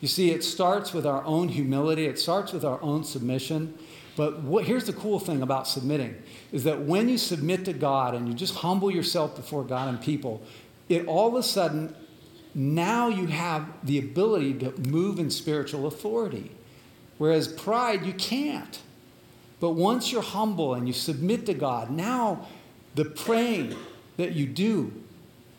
You 0.00 0.08
see, 0.08 0.32
it 0.32 0.42
starts 0.42 0.92
with 0.92 1.06
our 1.06 1.24
own 1.24 1.48
humility, 1.48 2.06
it 2.06 2.18
starts 2.18 2.52
with 2.52 2.64
our 2.64 2.82
own 2.82 3.04
submission. 3.04 3.78
But 4.16 4.42
what, 4.42 4.64
here's 4.64 4.84
the 4.84 4.92
cool 4.92 5.18
thing 5.18 5.42
about 5.42 5.66
submitting 5.66 6.20
is 6.50 6.64
that 6.64 6.82
when 6.82 7.08
you 7.08 7.16
submit 7.16 7.64
to 7.64 7.72
God 7.72 8.14
and 8.14 8.28
you 8.28 8.34
just 8.34 8.56
humble 8.56 8.90
yourself 8.90 9.36
before 9.36 9.64
God 9.64 9.88
and 9.88 10.02
people, 10.02 10.42
it 10.88 11.06
all 11.06 11.28
of 11.28 11.34
a 11.34 11.42
sudden 11.42 11.94
now 12.54 13.08
you 13.08 13.26
have 13.26 13.66
the 13.82 13.98
ability 13.98 14.54
to 14.54 14.72
move 14.88 15.18
in 15.18 15.30
spiritual 15.30 15.86
authority. 15.86 16.50
Whereas 17.18 17.48
pride, 17.48 18.04
you 18.04 18.12
can't. 18.12 18.80
But 19.60 19.70
once 19.70 20.10
you're 20.10 20.22
humble 20.22 20.74
and 20.74 20.86
you 20.86 20.92
submit 20.92 21.46
to 21.46 21.54
God, 21.54 21.90
now 21.90 22.46
the 22.94 23.04
praying 23.04 23.76
that 24.16 24.32
you 24.32 24.46
do 24.46 24.92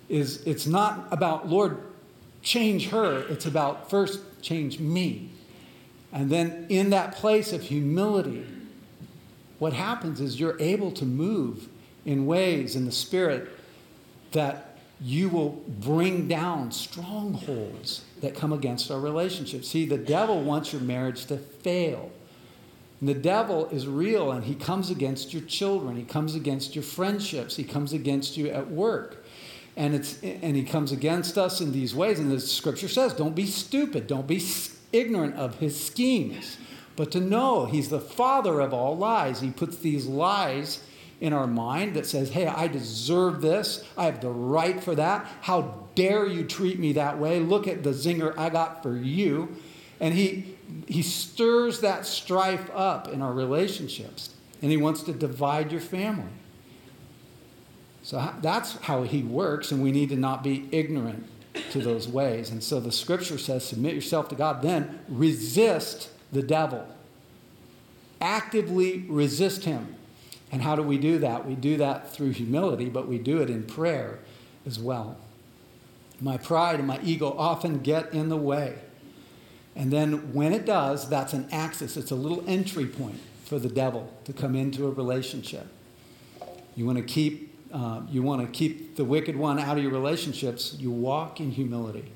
is 0.09 0.43
it's 0.45 0.67
not 0.67 1.07
about, 1.11 1.47
Lord, 1.47 1.77
change 2.41 2.89
her. 2.89 3.25
It's 3.29 3.45
about 3.45 3.89
first 3.89 4.19
change 4.41 4.79
me. 4.79 5.29
And 6.11 6.29
then 6.29 6.67
in 6.69 6.91
that 6.91 7.15
place 7.15 7.53
of 7.53 7.63
humility, 7.63 8.45
what 9.57 9.73
happens 9.73 10.21
is 10.21 10.39
you're 10.39 10.59
able 10.59 10.91
to 10.91 11.05
move 11.05 11.69
in 12.05 12.25
ways 12.25 12.75
in 12.75 12.85
the 12.85 12.91
spirit 12.91 13.49
that 14.33 14.72
you 15.03 15.27
will 15.27 15.49
bring 15.67 16.29
down 16.29 16.71
strongholds 16.71 18.05
that 18.21 18.33
come 18.33 18.53
against 18.53 18.89
our 18.89 19.01
relationship. 19.01 19.65
See, 19.65 19.85
the 19.85 19.97
devil 19.97 20.41
wants 20.41 20.71
your 20.71 20.81
marriage 20.81 21.25
to 21.25 21.37
fail. 21.37 22.09
And 23.01 23.09
the 23.09 23.13
devil 23.13 23.67
is 23.67 23.85
real 23.85 24.31
and 24.31 24.45
he 24.45 24.55
comes 24.55 24.89
against 24.89 25.33
your 25.33 25.41
children, 25.41 25.97
he 25.97 26.03
comes 26.03 26.35
against 26.35 26.73
your 26.73 26.85
friendships, 26.85 27.57
he 27.57 27.65
comes 27.65 27.91
against 27.91 28.37
you 28.37 28.47
at 28.47 28.71
work. 28.71 29.25
And, 29.75 29.93
it's, 29.93 30.23
and 30.23 30.55
he 30.55 30.63
comes 30.63 30.93
against 30.93 31.37
us 31.37 31.59
in 31.59 31.73
these 31.73 31.93
ways. 31.93 32.19
And 32.19 32.31
the 32.31 32.39
scripture 32.39 32.87
says, 32.87 33.11
don't 33.11 33.35
be 33.35 33.45
stupid, 33.45 34.07
don't 34.07 34.27
be 34.27 34.41
ignorant 34.93 35.35
of 35.35 35.55
his 35.55 35.77
schemes, 35.77 36.57
but 36.95 37.11
to 37.11 37.19
know 37.19 37.65
he's 37.65 37.89
the 37.89 37.99
father 37.99 38.61
of 38.61 38.73
all 38.73 38.95
lies. 38.95 39.41
He 39.41 39.51
puts 39.51 39.77
these 39.77 40.05
lies 40.05 40.81
in 41.23 41.31
our 41.31 41.47
mind 41.47 41.93
that 41.93 42.05
says, 42.05 42.31
hey, 42.31 42.47
I 42.47 42.67
deserve 42.67 43.41
this, 43.41 43.81
I 43.97 44.03
have 44.03 44.19
the 44.19 44.29
right 44.29 44.83
for 44.83 44.93
that. 44.95 45.25
How 45.39 45.87
dare 45.95 46.27
you 46.27 46.43
treat 46.43 46.77
me 46.77 46.91
that 46.93 47.17
way? 47.17 47.39
Look 47.39 47.65
at 47.65 47.81
the 47.81 47.91
zinger 47.91 48.37
I 48.37 48.49
got 48.49 48.83
for 48.83 48.97
you. 48.97 49.55
And 50.01 50.13
he 50.13 50.57
he 50.85 51.01
stirs 51.01 51.79
that 51.79 52.05
strife 52.05 52.69
up 52.73 53.07
in 53.07 53.21
our 53.21 53.31
relationships, 53.31 54.31
and 54.61 54.69
he 54.69 54.75
wants 54.75 55.01
to 55.03 55.13
divide 55.13 55.71
your 55.71 55.79
family. 55.79 56.31
So 58.01 58.33
that's 58.41 58.75
how 58.81 59.03
he 59.03 59.23
works, 59.23 59.71
and 59.71 59.81
we 59.81 59.93
need 59.93 60.09
to 60.09 60.17
not 60.17 60.43
be 60.43 60.67
ignorant 60.73 61.25
to 61.71 61.79
those 61.79 62.05
ways. 62.05 62.49
And 62.49 62.61
so 62.61 62.81
the 62.81 62.91
scripture 62.91 63.37
says, 63.37 63.63
submit 63.63 63.95
yourself 63.95 64.27
to 64.29 64.35
God, 64.35 64.61
then 64.61 64.99
resist 65.07 66.09
the 66.33 66.43
devil. 66.43 66.85
Actively 68.19 69.05
resist 69.07 69.63
him. 69.63 69.95
And 70.53 70.61
how 70.61 70.75
do 70.75 70.83
we 70.83 70.99
do 70.99 71.17
that? 71.17 71.47
We 71.47 71.55
do 71.55 71.77
that 71.77 72.13
through 72.13 72.29
humility, 72.29 72.87
but 72.87 73.07
we 73.07 73.17
do 73.17 73.41
it 73.41 73.49
in 73.49 73.63
prayer 73.63 74.19
as 74.67 74.77
well. 74.77 75.17
My 76.21 76.37
pride 76.37 76.77
and 76.77 76.87
my 76.87 76.99
ego 77.01 77.35
often 77.35 77.79
get 77.79 78.13
in 78.13 78.29
the 78.29 78.37
way. 78.37 78.75
And 79.75 79.91
then 79.91 80.31
when 80.31 80.53
it 80.53 80.63
does, 80.63 81.09
that's 81.09 81.33
an 81.33 81.47
axis, 81.51 81.97
it's 81.97 82.11
a 82.11 82.15
little 82.15 82.43
entry 82.45 82.85
point 82.85 83.19
for 83.45 83.57
the 83.57 83.67
devil 83.67 84.13
to 84.25 84.31
come 84.31 84.55
into 84.55 84.85
a 84.85 84.91
relationship. 84.91 85.65
You 86.75 86.85
want 86.85 86.99
to 86.99 87.03
keep 87.03 87.51
uh, 87.73 88.01
you 88.07 88.21
want 88.21 88.45
to 88.45 88.47
keep 88.47 88.95
the 88.95 89.03
wicked 89.03 89.35
one 89.35 89.57
out 89.57 89.77
of 89.77 89.83
your 89.83 89.91
relationships, 89.91 90.75
you 90.77 90.91
walk 90.91 91.39
in 91.39 91.49
humility. 91.49 92.11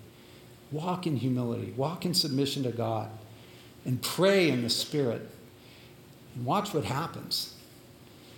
Walk 0.71 1.07
in 1.07 1.15
humility. 1.15 1.73
Walk 1.75 2.05
in 2.05 2.13
submission 2.13 2.61
to 2.61 2.71
God. 2.71 3.09
And 3.83 3.99
pray 3.99 4.51
in 4.51 4.61
the 4.61 4.69
Spirit. 4.69 5.27
And 6.35 6.45
watch 6.45 6.75
what 6.75 6.83
happens. 6.83 7.56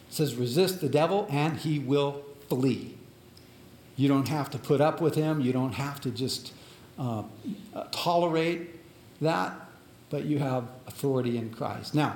It 0.09 0.13
says, 0.13 0.35
resist 0.35 0.81
the 0.81 0.89
devil 0.89 1.27
and 1.29 1.57
he 1.57 1.79
will 1.79 2.23
flee. 2.49 2.97
You 3.95 4.07
don't 4.07 4.27
have 4.27 4.49
to 4.51 4.57
put 4.57 4.81
up 4.81 5.01
with 5.01 5.15
him. 5.15 5.41
You 5.41 5.53
don't 5.53 5.73
have 5.73 6.01
to 6.01 6.11
just 6.11 6.53
uh, 6.97 7.23
tolerate 7.91 8.69
that, 9.21 9.53
but 10.09 10.25
you 10.25 10.39
have 10.39 10.65
authority 10.87 11.37
in 11.37 11.49
Christ. 11.49 11.93
Now, 11.93 12.15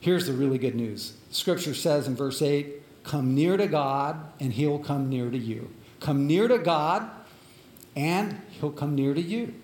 here's 0.00 0.26
the 0.26 0.32
really 0.32 0.58
good 0.58 0.74
news. 0.74 1.14
Scripture 1.30 1.74
says 1.74 2.06
in 2.06 2.16
verse 2.16 2.40
8, 2.40 2.82
Come 3.02 3.34
near 3.34 3.56
to 3.56 3.66
God, 3.66 4.16
and 4.40 4.52
he'll 4.52 4.78
come 4.78 5.10
near 5.10 5.30
to 5.30 5.36
you. 5.36 5.70
Come 6.00 6.26
near 6.26 6.48
to 6.48 6.58
God, 6.58 7.10
and 7.94 8.40
he'll 8.50 8.72
come 8.72 8.94
near 8.94 9.12
to 9.12 9.20
you. 9.20 9.54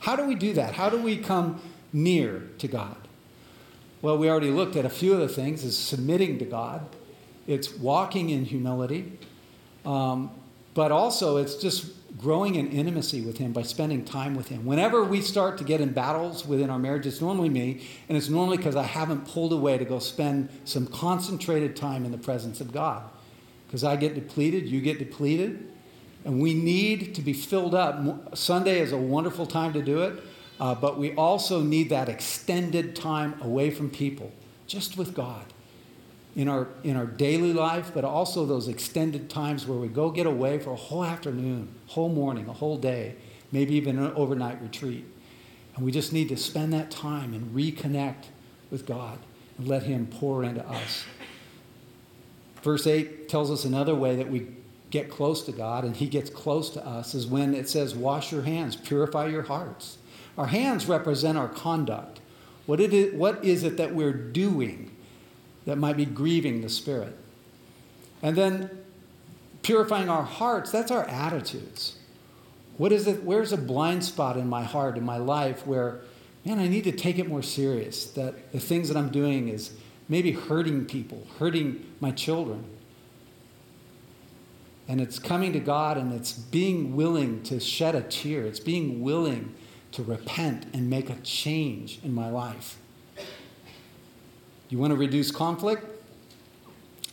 How 0.00 0.16
do 0.16 0.24
we 0.24 0.34
do 0.34 0.52
that? 0.54 0.74
How 0.74 0.90
do 0.90 1.00
we 1.00 1.16
come 1.16 1.60
near 1.92 2.48
to 2.58 2.68
God? 2.68 2.96
Well, 4.02 4.18
we 4.18 4.28
already 4.28 4.50
looked 4.50 4.76
at 4.76 4.84
a 4.84 4.90
few 4.90 5.14
of 5.14 5.20
the 5.20 5.28
things 5.28 5.64
is 5.64 5.78
submitting 5.78 6.38
to 6.40 6.44
God. 6.44 6.86
It's 7.46 7.74
walking 7.74 8.30
in 8.30 8.44
humility. 8.44 9.18
Um, 9.84 10.30
but 10.74 10.90
also 10.90 11.36
it's 11.36 11.54
just 11.54 11.92
growing 12.18 12.56
in 12.56 12.70
intimacy 12.70 13.20
with 13.20 13.38
Him 13.38 13.52
by 13.52 13.62
spending 13.62 14.04
time 14.04 14.34
with 14.34 14.48
Him. 14.48 14.64
Whenever 14.64 15.04
we 15.04 15.20
start 15.20 15.58
to 15.58 15.64
get 15.64 15.80
in 15.80 15.92
battles 15.92 16.46
within 16.46 16.70
our 16.70 16.78
marriage, 16.78 17.06
it's 17.06 17.20
normally 17.20 17.48
me, 17.48 17.86
and 18.08 18.18
it's 18.18 18.28
normally 18.28 18.56
because 18.56 18.76
I 18.76 18.82
haven't 18.82 19.26
pulled 19.26 19.52
away 19.52 19.78
to 19.78 19.84
go 19.84 19.98
spend 19.98 20.48
some 20.64 20.86
concentrated 20.86 21.76
time 21.76 22.04
in 22.04 22.12
the 22.12 22.18
presence 22.18 22.60
of 22.60 22.72
God. 22.72 23.04
Because 23.66 23.84
I 23.84 23.96
get 23.96 24.14
depleted, 24.14 24.68
you 24.68 24.80
get 24.80 24.98
depleted, 24.98 25.68
and 26.24 26.40
we 26.40 26.54
need 26.54 27.14
to 27.16 27.22
be 27.22 27.32
filled 27.32 27.74
up. 27.74 28.36
Sunday 28.36 28.80
is 28.80 28.92
a 28.92 28.96
wonderful 28.96 29.46
time 29.46 29.72
to 29.72 29.82
do 29.82 30.02
it, 30.02 30.22
uh, 30.60 30.74
but 30.74 30.98
we 30.98 31.14
also 31.14 31.62
need 31.62 31.90
that 31.90 32.08
extended 32.08 32.94
time 32.94 33.34
away 33.42 33.70
from 33.70 33.90
people, 33.90 34.32
just 34.66 34.96
with 34.96 35.14
God 35.14 35.44
in 36.36 36.48
our, 36.48 36.68
in 36.82 36.96
our 36.96 37.06
daily 37.06 37.52
life, 37.52 37.92
but 37.94 38.04
also 38.04 38.44
those 38.44 38.66
extended 38.66 39.30
times 39.30 39.66
where 39.66 39.78
we 39.78 39.88
go 39.88 40.10
get 40.10 40.26
away 40.26 40.58
for 40.58 40.70
a 40.70 40.76
whole 40.76 41.04
afternoon, 41.04 41.68
whole 41.86 42.08
morning, 42.08 42.48
a 42.48 42.52
whole 42.52 42.76
day, 42.76 43.14
maybe 43.52 43.74
even 43.74 43.98
an 43.98 44.12
overnight 44.14 44.60
retreat. 44.60 45.04
And 45.76 45.84
we 45.84 45.92
just 45.92 46.12
need 46.12 46.28
to 46.28 46.36
spend 46.36 46.72
that 46.72 46.90
time 46.90 47.34
and 47.34 47.54
reconnect 47.54 48.26
with 48.70 48.86
God 48.86 49.18
and 49.58 49.68
let 49.68 49.84
Him 49.84 50.06
pour 50.06 50.42
into 50.42 50.66
us. 50.68 51.04
Verse 52.62 52.86
8 52.86 53.28
tells 53.28 53.50
us 53.50 53.64
another 53.64 53.94
way 53.94 54.16
that 54.16 54.30
we 54.30 54.48
get 54.90 55.10
close 55.10 55.42
to 55.42 55.52
God 55.52 55.84
and 55.84 55.96
He 55.96 56.06
gets 56.06 56.30
close 56.30 56.70
to 56.70 56.84
us 56.84 57.14
is 57.14 57.26
when 57.26 57.54
it 57.54 57.68
says, 57.68 57.94
Wash 57.94 58.32
your 58.32 58.42
hands, 58.42 58.74
purify 58.74 59.26
your 59.26 59.42
hearts. 59.42 59.98
Our 60.36 60.46
hands 60.46 60.86
represent 60.86 61.38
our 61.38 61.48
conduct. 61.48 62.20
What, 62.66 62.80
it 62.80 62.92
is, 62.92 63.14
what 63.14 63.44
is 63.44 63.62
it 63.62 63.76
that 63.76 63.94
we're 63.94 64.12
doing? 64.12 64.93
That 65.66 65.76
might 65.76 65.96
be 65.96 66.04
grieving 66.04 66.60
the 66.60 66.68
Spirit. 66.68 67.16
And 68.22 68.36
then 68.36 68.70
purifying 69.62 70.08
our 70.08 70.22
hearts, 70.22 70.70
that's 70.70 70.90
our 70.90 71.06
attitudes. 71.08 71.96
What 72.76 72.92
is 72.92 73.06
it? 73.06 73.22
Where's 73.22 73.52
a 73.52 73.56
blind 73.56 74.04
spot 74.04 74.36
in 74.36 74.48
my 74.48 74.62
heart, 74.62 74.96
in 74.98 75.04
my 75.04 75.16
life, 75.16 75.66
where, 75.66 76.00
man, 76.44 76.58
I 76.58 76.68
need 76.68 76.84
to 76.84 76.92
take 76.92 77.18
it 77.18 77.28
more 77.28 77.42
serious? 77.42 78.06
That 78.06 78.52
the 78.52 78.60
things 78.60 78.88
that 78.88 78.96
I'm 78.96 79.10
doing 79.10 79.48
is 79.48 79.74
maybe 80.08 80.32
hurting 80.32 80.86
people, 80.86 81.26
hurting 81.38 81.84
my 82.00 82.10
children. 82.10 82.64
And 84.86 85.00
it's 85.00 85.18
coming 85.18 85.52
to 85.54 85.60
God 85.60 85.96
and 85.96 86.12
it's 86.12 86.32
being 86.32 86.94
willing 86.94 87.42
to 87.44 87.58
shed 87.58 87.94
a 87.94 88.02
tear. 88.02 88.44
It's 88.44 88.60
being 88.60 89.02
willing 89.02 89.54
to 89.92 90.02
repent 90.02 90.66
and 90.74 90.90
make 90.90 91.08
a 91.08 91.16
change 91.16 92.00
in 92.02 92.12
my 92.12 92.28
life. 92.28 92.76
You 94.68 94.78
want 94.78 94.92
to 94.92 94.96
reduce 94.96 95.30
conflict? 95.30 95.84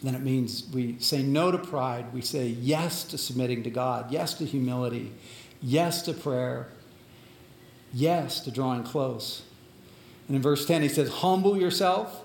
Then 0.04 0.16
it 0.16 0.22
means 0.22 0.68
we 0.74 0.98
say 1.00 1.22
no 1.22 1.52
to 1.52 1.58
pride. 1.58 2.14
We 2.14 2.22
say 2.22 2.48
yes 2.48 3.04
to 3.06 3.18
submitting 3.18 3.64
to 3.64 3.70
God, 3.70 4.12
yes 4.12 4.34
to 4.36 4.46
humility, 4.46 5.12
yes 5.62 6.02
to 6.04 6.14
prayer, 6.14 6.70
yes 7.94 8.40
to 8.42 8.52
drawing 8.52 8.84
close. 8.84 9.44
And 10.28 10.36
in 10.36 10.42
verse 10.42 10.66
10, 10.66 10.82
he 10.82 10.90
says, 10.90 11.10
Humble 11.10 11.60
yourself 11.60 12.24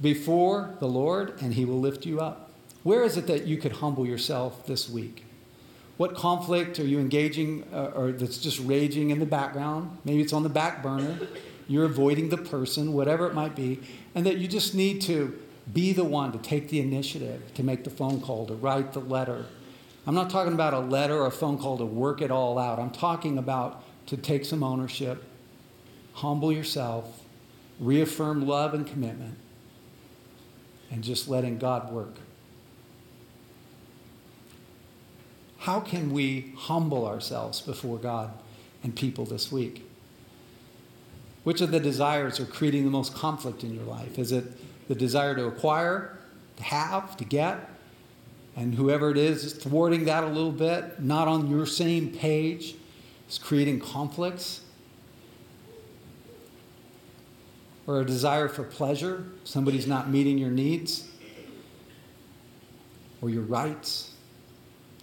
before 0.00 0.76
the 0.80 0.88
Lord, 0.88 1.34
and 1.42 1.54
he 1.54 1.64
will 1.64 1.80
lift 1.80 2.06
you 2.06 2.20
up. 2.20 2.50
Where 2.82 3.02
is 3.02 3.18
it 3.18 3.26
that 3.26 3.46
you 3.46 3.58
could 3.58 3.72
humble 3.72 4.06
yourself 4.06 4.66
this 4.66 4.88
week? 4.88 5.26
What 5.98 6.14
conflict 6.14 6.78
are 6.78 6.86
you 6.86 6.98
engaging 6.98 7.64
uh, 7.74 7.92
or 7.94 8.12
that's 8.12 8.38
just 8.38 8.58
raging 8.60 9.10
in 9.10 9.18
the 9.18 9.26
background? 9.26 9.98
Maybe 10.06 10.22
it's 10.22 10.32
on 10.32 10.42
the 10.42 10.48
back 10.48 10.82
burner 10.82 11.18
you're 11.70 11.84
avoiding 11.84 12.30
the 12.30 12.36
person, 12.36 12.92
whatever 12.92 13.28
it 13.28 13.32
might 13.32 13.54
be, 13.54 13.78
and 14.16 14.26
that 14.26 14.38
you 14.38 14.48
just 14.48 14.74
need 14.74 15.00
to 15.00 15.40
be 15.72 15.92
the 15.92 16.02
one 16.02 16.32
to 16.32 16.38
take 16.38 16.68
the 16.68 16.80
initiative, 16.80 17.54
to 17.54 17.62
make 17.62 17.84
the 17.84 17.90
phone 17.90 18.20
call, 18.20 18.44
to 18.44 18.54
write 18.54 18.92
the 18.92 18.98
letter. 18.98 19.46
I'm 20.04 20.16
not 20.16 20.30
talking 20.30 20.52
about 20.52 20.74
a 20.74 20.80
letter 20.80 21.20
or 21.20 21.26
a 21.26 21.30
phone 21.30 21.58
call 21.58 21.78
to 21.78 21.84
work 21.84 22.22
it 22.22 22.32
all 22.32 22.58
out. 22.58 22.80
I'm 22.80 22.90
talking 22.90 23.38
about 23.38 23.84
to 24.06 24.16
take 24.16 24.44
some 24.44 24.64
ownership, 24.64 25.22
humble 26.14 26.50
yourself, 26.50 27.20
reaffirm 27.78 28.48
love 28.48 28.74
and 28.74 28.84
commitment, 28.84 29.38
and 30.90 31.04
just 31.04 31.28
letting 31.28 31.56
God 31.58 31.92
work. 31.92 32.16
How 35.58 35.78
can 35.78 36.12
we 36.12 36.52
humble 36.56 37.06
ourselves 37.06 37.60
before 37.60 37.98
God 37.98 38.32
and 38.82 38.96
people 38.96 39.24
this 39.24 39.52
week? 39.52 39.86
Which 41.42 41.60
of 41.60 41.70
the 41.70 41.80
desires 41.80 42.38
are 42.38 42.44
creating 42.44 42.84
the 42.84 42.90
most 42.90 43.14
conflict 43.14 43.64
in 43.64 43.74
your 43.74 43.84
life? 43.84 44.18
Is 44.18 44.32
it 44.32 44.44
the 44.88 44.94
desire 44.94 45.34
to 45.34 45.46
acquire, 45.46 46.18
to 46.56 46.62
have, 46.62 47.16
to 47.16 47.24
get? 47.24 47.68
And 48.56 48.74
whoever 48.74 49.10
it 49.10 49.16
is 49.16 49.44
is 49.44 49.52
thwarting 49.54 50.04
that 50.04 50.22
a 50.22 50.26
little 50.26 50.52
bit, 50.52 51.00
not 51.00 51.28
on 51.28 51.48
your 51.48 51.64
same 51.64 52.10
page, 52.10 52.74
is 53.28 53.38
creating 53.38 53.80
conflicts. 53.80 54.62
Or 57.86 58.00
a 58.00 58.04
desire 58.04 58.48
for 58.48 58.62
pleasure, 58.62 59.24
somebody's 59.44 59.86
not 59.86 60.10
meeting 60.10 60.36
your 60.36 60.50
needs 60.50 61.08
or 63.22 63.30
your 63.30 63.42
rights. 63.42 64.12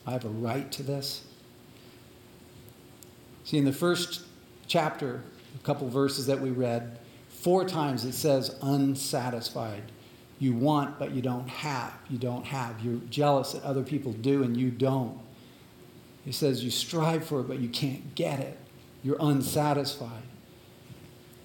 I 0.06 0.12
have 0.12 0.24
a 0.24 0.30
right 0.30 0.72
to 0.74 0.84
this. 0.84 1.26
See, 3.44 3.58
in 3.58 3.66
the 3.66 3.74
first 3.74 4.22
chapter 4.68 5.24
a 5.58 5.64
couple 5.64 5.90
verses 5.90 6.28
that 6.28 6.40
we 6.40 6.52
read, 6.52 7.00
four 7.30 7.66
times 7.66 8.06
it 8.06 8.14
says 8.14 8.56
unsatisfied. 8.62 9.84
You 10.40 10.54
want, 10.54 11.00
but 11.00 11.12
you 11.12 11.22
don't 11.22 11.50
have. 11.50 11.94
You 12.10 12.18
don't 12.18 12.46
have. 12.46 12.80
You're 12.82 13.02
jealous 13.10 13.54
that 13.54 13.64
other 13.64 13.84
people 13.84 14.14
do 14.14 14.44
and 14.44 14.56
you 14.56 14.70
don't. 14.70 15.18
He 16.24 16.32
says 16.32 16.64
you 16.64 16.70
strive 16.70 17.26
for 17.26 17.40
it, 17.40 17.48
but 17.48 17.60
you 17.60 17.70
can't 17.70 18.14
get 18.14 18.40
it. 18.40 18.58
You're 19.04 19.18
unsatisfied. 19.20 20.24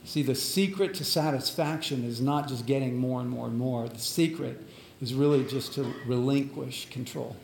See, 0.05 0.23
the 0.23 0.35
secret 0.35 0.95
to 0.95 1.05
satisfaction 1.05 2.05
is 2.05 2.21
not 2.21 2.49
just 2.49 2.67
getting 2.67 2.97
more 2.97 3.21
and 3.21 3.31
more 3.31 3.47
and 3.47 3.57
more. 3.57 3.89
The 3.89 3.99
secret 3.99 4.61
is 5.01 5.15
really 5.15 5.45
just 5.45 5.75
to 5.75 5.95
relinquish 6.07 6.89
control, 6.91 7.37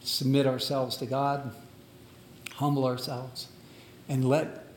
submit 0.00 0.46
ourselves 0.46 0.96
to 0.96 1.06
God, 1.06 1.52
humble 2.54 2.84
ourselves, 2.84 3.48
and 4.08 4.28
let 4.28 4.67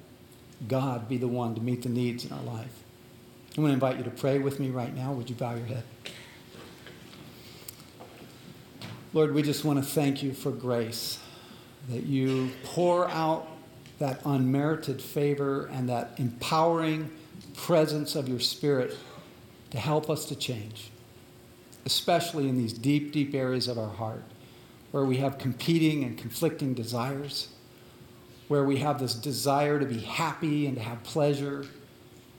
God 0.67 1.09
be 1.09 1.17
the 1.17 1.27
one 1.27 1.55
to 1.55 1.61
meet 1.61 1.83
the 1.83 1.89
needs 1.89 2.25
in 2.25 2.31
our 2.31 2.43
life. 2.43 2.83
I'm 3.57 3.63
going 3.63 3.69
to 3.69 3.73
invite 3.73 3.97
you 3.97 4.03
to 4.03 4.11
pray 4.11 4.39
with 4.39 4.59
me 4.59 4.69
right 4.69 4.95
now. 4.95 5.11
Would 5.11 5.29
you 5.29 5.35
bow 5.35 5.55
your 5.55 5.65
head? 5.65 5.83
Lord, 9.13 9.33
we 9.33 9.41
just 9.41 9.65
want 9.65 9.77
to 9.77 9.83
thank 9.83 10.23
you 10.23 10.33
for 10.33 10.51
grace, 10.51 11.19
that 11.89 12.03
you 12.03 12.51
pour 12.63 13.09
out 13.09 13.47
that 13.99 14.21
unmerited 14.23 15.01
favor 15.01 15.65
and 15.65 15.89
that 15.89 16.13
empowering 16.17 17.11
presence 17.55 18.15
of 18.15 18.29
your 18.29 18.39
Spirit 18.39 18.97
to 19.71 19.77
help 19.77 20.09
us 20.09 20.25
to 20.25 20.35
change, 20.35 20.91
especially 21.85 22.47
in 22.47 22.57
these 22.57 22.71
deep, 22.71 23.11
deep 23.11 23.35
areas 23.35 23.67
of 23.67 23.77
our 23.77 23.89
heart 23.89 24.23
where 24.91 25.03
we 25.03 25.17
have 25.17 25.37
competing 25.37 26.03
and 26.03 26.17
conflicting 26.17 26.73
desires, 26.73 27.49
where 28.51 28.65
we 28.65 28.79
have 28.79 28.99
this 28.99 29.13
desire 29.13 29.79
to 29.79 29.85
be 29.85 29.99
happy 29.99 30.67
and 30.67 30.75
to 30.75 30.83
have 30.83 31.01
pleasure. 31.03 31.65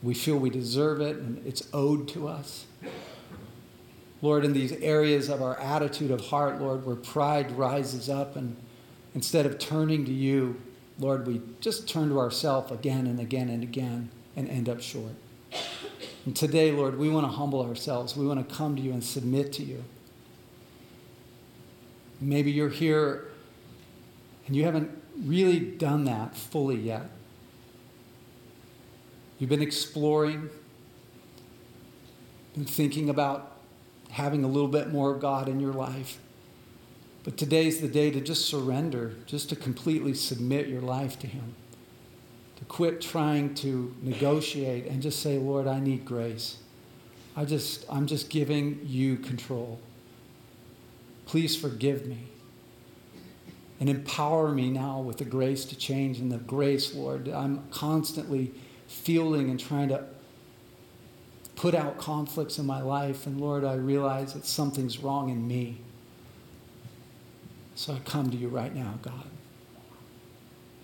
We 0.02 0.12
feel 0.12 0.36
we 0.36 0.50
deserve 0.50 1.00
it 1.00 1.16
and 1.16 1.40
it's 1.46 1.66
owed 1.72 2.06
to 2.08 2.28
us. 2.28 2.66
Lord, 4.20 4.44
in 4.44 4.52
these 4.52 4.72
areas 4.72 5.30
of 5.30 5.40
our 5.40 5.58
attitude 5.58 6.10
of 6.10 6.26
heart, 6.26 6.60
Lord, 6.60 6.84
where 6.84 6.96
pride 6.96 7.50
rises 7.52 8.10
up, 8.10 8.36
and 8.36 8.58
instead 9.14 9.46
of 9.46 9.58
turning 9.58 10.04
to 10.04 10.12
you, 10.12 10.60
Lord, 10.98 11.26
we 11.26 11.40
just 11.62 11.88
turn 11.88 12.10
to 12.10 12.18
ourselves 12.20 12.70
again 12.70 13.06
and 13.06 13.18
again 13.18 13.48
and 13.48 13.62
again 13.62 14.10
and 14.36 14.50
end 14.50 14.68
up 14.68 14.82
short. 14.82 15.14
And 16.26 16.36
today, 16.36 16.72
Lord, 16.72 16.98
we 16.98 17.08
want 17.08 17.24
to 17.24 17.32
humble 17.32 17.62
ourselves. 17.62 18.18
We 18.18 18.26
want 18.26 18.46
to 18.46 18.54
come 18.54 18.76
to 18.76 18.82
you 18.82 18.92
and 18.92 19.02
submit 19.02 19.50
to 19.54 19.62
you. 19.62 19.82
Maybe 22.20 22.52
you're 22.52 22.68
here 22.68 23.31
and 24.52 24.56
you 24.58 24.66
haven't 24.66 24.90
really 25.24 25.58
done 25.58 26.04
that 26.04 26.36
fully 26.36 26.76
yet. 26.76 27.08
You've 29.38 29.48
been 29.48 29.62
exploring, 29.62 30.50
been 32.52 32.66
thinking 32.66 33.08
about 33.08 33.56
having 34.10 34.44
a 34.44 34.46
little 34.46 34.68
bit 34.68 34.92
more 34.92 35.10
of 35.10 35.22
God 35.22 35.48
in 35.48 35.58
your 35.58 35.72
life. 35.72 36.18
But 37.24 37.38
today's 37.38 37.80
the 37.80 37.88
day 37.88 38.10
to 38.10 38.20
just 38.20 38.44
surrender, 38.44 39.14
just 39.24 39.48
to 39.48 39.56
completely 39.56 40.12
submit 40.12 40.68
your 40.68 40.82
life 40.82 41.18
to 41.20 41.26
Him. 41.26 41.54
To 42.56 42.66
quit 42.66 43.00
trying 43.00 43.54
to 43.54 43.94
negotiate 44.02 44.84
and 44.84 45.00
just 45.00 45.20
say, 45.20 45.38
Lord, 45.38 45.66
I 45.66 45.80
need 45.80 46.04
grace. 46.04 46.58
I 47.34 47.46
just, 47.46 47.86
I'm 47.88 48.06
just 48.06 48.28
giving 48.28 48.80
you 48.84 49.16
control. 49.16 49.80
Please 51.24 51.56
forgive 51.56 52.04
me. 52.04 52.26
And 53.82 53.90
empower 53.90 54.52
me 54.52 54.70
now 54.70 55.00
with 55.00 55.16
the 55.16 55.24
grace 55.24 55.64
to 55.64 55.76
change 55.76 56.20
and 56.20 56.30
the 56.30 56.38
grace, 56.38 56.94
Lord. 56.94 57.26
I'm 57.26 57.66
constantly 57.72 58.52
feeling 58.86 59.50
and 59.50 59.58
trying 59.58 59.88
to 59.88 60.04
put 61.56 61.74
out 61.74 61.98
conflicts 61.98 62.60
in 62.60 62.64
my 62.64 62.80
life. 62.80 63.26
And 63.26 63.40
Lord, 63.40 63.64
I 63.64 63.74
realize 63.74 64.34
that 64.34 64.46
something's 64.46 65.00
wrong 65.00 65.30
in 65.30 65.48
me. 65.48 65.78
So 67.74 67.94
I 67.94 67.98
come 68.08 68.30
to 68.30 68.36
you 68.36 68.46
right 68.46 68.72
now, 68.72 69.00
God. 69.02 69.26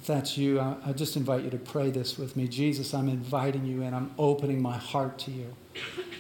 If 0.01 0.09
that's 0.09 0.37
you, 0.37 0.59
I, 0.59 0.75
I 0.85 0.93
just 0.93 1.15
invite 1.15 1.45
you 1.45 1.51
to 1.51 1.57
pray 1.57 1.93
this 1.93 2.19
with 2.19 2.37
me. 2.37 2.49
Jesus, 2.49 2.93
I'm 2.95 3.09
inviting 3.09 3.65
you 3.65 3.85
and 3.85 3.95
I'm 3.95 4.11
opening 4.19 4.61
my 4.61 4.77
heart 4.77 5.21
to 5.21 5.31
you. 5.31 5.55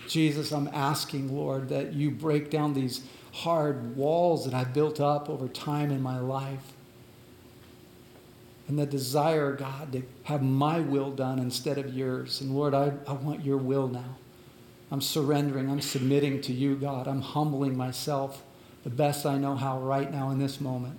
Jesus, 0.06 0.52
I'm 0.52 0.68
asking, 0.68 1.36
Lord, 1.36 1.70
that 1.70 1.94
you 1.94 2.12
break 2.12 2.50
down 2.50 2.74
these 2.74 3.02
hard 3.38 3.96
walls 3.96 4.44
that 4.44 4.54
I've 4.54 4.74
built 4.74 5.00
up 5.00 5.30
over 5.30 5.46
time 5.46 5.90
in 5.90 6.02
my 6.02 6.18
life. 6.18 6.72
And 8.66 8.78
the 8.78 8.84
desire, 8.84 9.52
God, 9.52 9.92
to 9.92 10.02
have 10.24 10.42
my 10.42 10.80
will 10.80 11.10
done 11.12 11.38
instead 11.38 11.78
of 11.78 11.94
yours. 11.94 12.40
And 12.40 12.54
Lord, 12.54 12.74
I, 12.74 12.92
I 13.06 13.12
want 13.12 13.44
your 13.44 13.56
will 13.56 13.86
now. 13.86 14.16
I'm 14.90 15.00
surrendering. 15.00 15.70
I'm 15.70 15.80
submitting 15.80 16.40
to 16.42 16.52
you, 16.52 16.74
God. 16.74 17.06
I'm 17.06 17.22
humbling 17.22 17.76
myself 17.76 18.42
the 18.82 18.90
best 18.90 19.24
I 19.24 19.38
know 19.38 19.54
how 19.54 19.78
right 19.78 20.10
now 20.12 20.30
in 20.30 20.38
this 20.38 20.60
moment. 20.60 20.98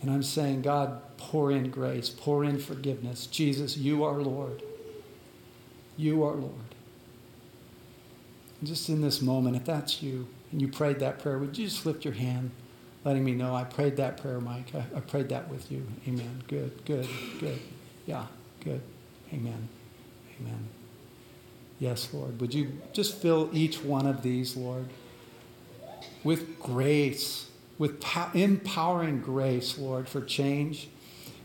And 0.00 0.10
I'm 0.10 0.22
saying, 0.22 0.62
God, 0.62 1.02
pour 1.18 1.52
in 1.52 1.70
grace, 1.70 2.08
pour 2.08 2.44
in 2.44 2.58
forgiveness. 2.58 3.26
Jesus, 3.26 3.76
you 3.76 4.04
are 4.04 4.22
Lord. 4.22 4.62
You 5.96 6.24
are 6.24 6.34
Lord. 6.34 6.74
And 8.58 8.68
just 8.68 8.88
in 8.88 9.02
this 9.02 9.20
moment, 9.20 9.56
if 9.56 9.66
that's 9.66 10.02
you 10.02 10.26
and 10.52 10.60
you 10.60 10.68
prayed 10.68 10.98
that 11.00 11.18
prayer, 11.18 11.38
would 11.38 11.56
you 11.56 11.66
just 11.66 11.86
lift 11.86 12.04
your 12.04 12.14
hand, 12.14 12.50
letting 13.04 13.24
me 13.24 13.32
know 13.32 13.54
I 13.54 13.64
prayed 13.64 13.96
that 13.96 14.16
prayer, 14.16 14.40
Mike? 14.40 14.74
I, 14.74 14.84
I 14.96 15.00
prayed 15.00 15.28
that 15.28 15.48
with 15.48 15.70
you. 15.70 15.86
Amen. 16.06 16.42
Good, 16.48 16.84
good, 16.84 17.08
good. 17.38 17.58
Yeah, 18.06 18.26
good. 18.64 18.80
Amen. 19.32 19.68
Amen. 20.40 20.68
Yes, 21.78 22.12
Lord. 22.12 22.40
Would 22.40 22.52
you 22.52 22.72
just 22.92 23.16
fill 23.16 23.48
each 23.52 23.82
one 23.82 24.06
of 24.06 24.22
these, 24.22 24.56
Lord, 24.56 24.86
with 26.24 26.58
grace, 26.60 27.48
with 27.78 28.04
empowering 28.34 29.20
grace, 29.20 29.78
Lord, 29.78 30.08
for 30.08 30.20
change? 30.20 30.88